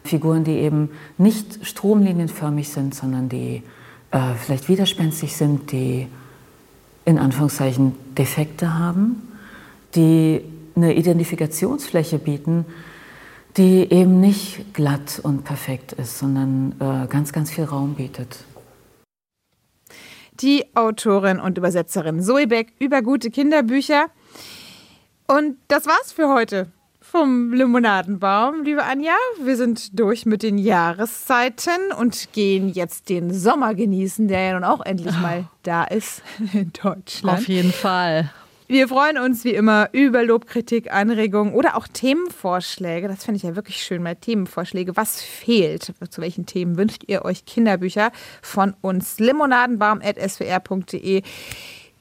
Figuren, 0.06 0.44
die 0.44 0.58
eben 0.60 0.90
nicht 1.18 1.66
stromlinienförmig 1.66 2.70
sind, 2.70 2.96
sondern 2.96 3.30
die 3.30 3.64
äh, 4.12 4.34
vielleicht 4.36 4.70
widerspenstig 4.70 5.36
sind, 5.36 5.72
die 5.72 6.08
in 7.06 7.20
Anführungszeichen 7.20 7.96
Defekte 8.18 8.78
haben, 8.78 9.22
die 9.96 10.42
eine 10.76 10.94
Identifikationsfläche 10.96 12.20
bieten, 12.20 12.66
die 13.58 13.90
eben 13.92 14.20
nicht 14.20 14.74
glatt 14.74 15.20
und 15.24 15.44
perfekt 15.44 15.94
ist, 15.94 16.20
sondern 16.20 16.76
äh, 16.80 17.08
ganz, 17.08 17.32
ganz 17.32 17.52
viel 17.52 17.64
Raum 17.64 17.96
bietet. 17.96 18.44
Die 20.42 20.66
Autorin 20.76 21.40
und 21.40 21.58
Übersetzerin 21.58 22.22
Zoe 22.22 22.48
Beck 22.48 22.74
über 22.80 23.02
gute 23.02 23.32
Kinderbücher. 23.32 24.08
Und 25.28 25.58
das 25.70 25.86
war's 25.86 26.12
für 26.12 26.28
heute 26.28 26.72
vom 27.12 27.54
Limonadenbaum, 27.54 28.64
liebe 28.64 28.84
Anja. 28.84 29.14
Wir 29.42 29.56
sind 29.56 30.00
durch 30.00 30.26
mit 30.26 30.42
den 30.44 30.58
Jahreszeiten 30.58 31.94
und 31.98 32.34
gehen 32.34 32.70
jetzt 32.70 33.10
den 33.10 33.34
Sommer 33.34 33.76
genießen, 33.76 34.28
der 34.28 34.42
ja 34.42 34.54
nun 34.54 34.64
auch 34.64 34.86
endlich 34.86 35.18
mal 35.20 35.46
da 35.64 35.86
ist 35.86 36.22
in 36.54 36.72
Deutschland. 36.74 37.40
Auf 37.40 37.48
jeden 37.48 37.72
Fall. 37.72 38.32
Wir 38.68 38.88
freuen 38.88 39.20
uns 39.20 39.44
wie 39.44 39.54
immer 39.54 39.90
über 39.92 40.24
Lob, 40.24 40.48
Kritik, 40.48 40.92
Anregungen 40.92 41.54
oder 41.54 41.78
auch 41.78 41.88
Themenvorschläge. 41.88 43.08
Das 43.08 43.24
finde 43.24 43.38
ich 43.38 43.44
ja 43.44 43.56
wirklich 43.56 43.84
schön, 43.84 44.02
mal 44.02 44.16
Themenvorschläge. 44.16 44.98
Was 44.98 45.22
fehlt? 45.22 45.94
Zu 46.10 46.22
welchen 46.22 46.48
Themen 46.48 46.76
wünscht 46.76 47.04
ihr 47.06 47.24
euch 47.24 47.46
Kinderbücher 47.46 48.12
von 48.42 48.74
uns? 48.82 49.20
limonadenbaum.swr.de. 49.20 51.22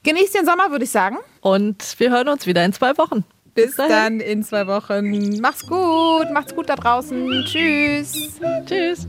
Genießt 0.01 0.35
den 0.35 0.45
Sommer, 0.45 0.71
würde 0.71 0.85
ich 0.85 0.91
sagen. 0.91 1.17
Und 1.41 1.99
wir 1.99 2.09
hören 2.09 2.29
uns 2.29 2.47
wieder 2.47 2.65
in 2.65 2.73
zwei 2.73 2.97
Wochen. 2.97 3.23
Bis 3.55 3.75
dann 3.77 4.19
in 4.19 4.43
zwei 4.43 4.67
Wochen. 4.67 5.39
Macht's 5.39 5.65
gut. 5.65 6.29
Macht's 6.33 6.53
gut 6.53 6.69
da 6.69 6.75
draußen. 6.75 7.45
Tschüss. 7.45 8.39
Tschüss. 8.65 9.07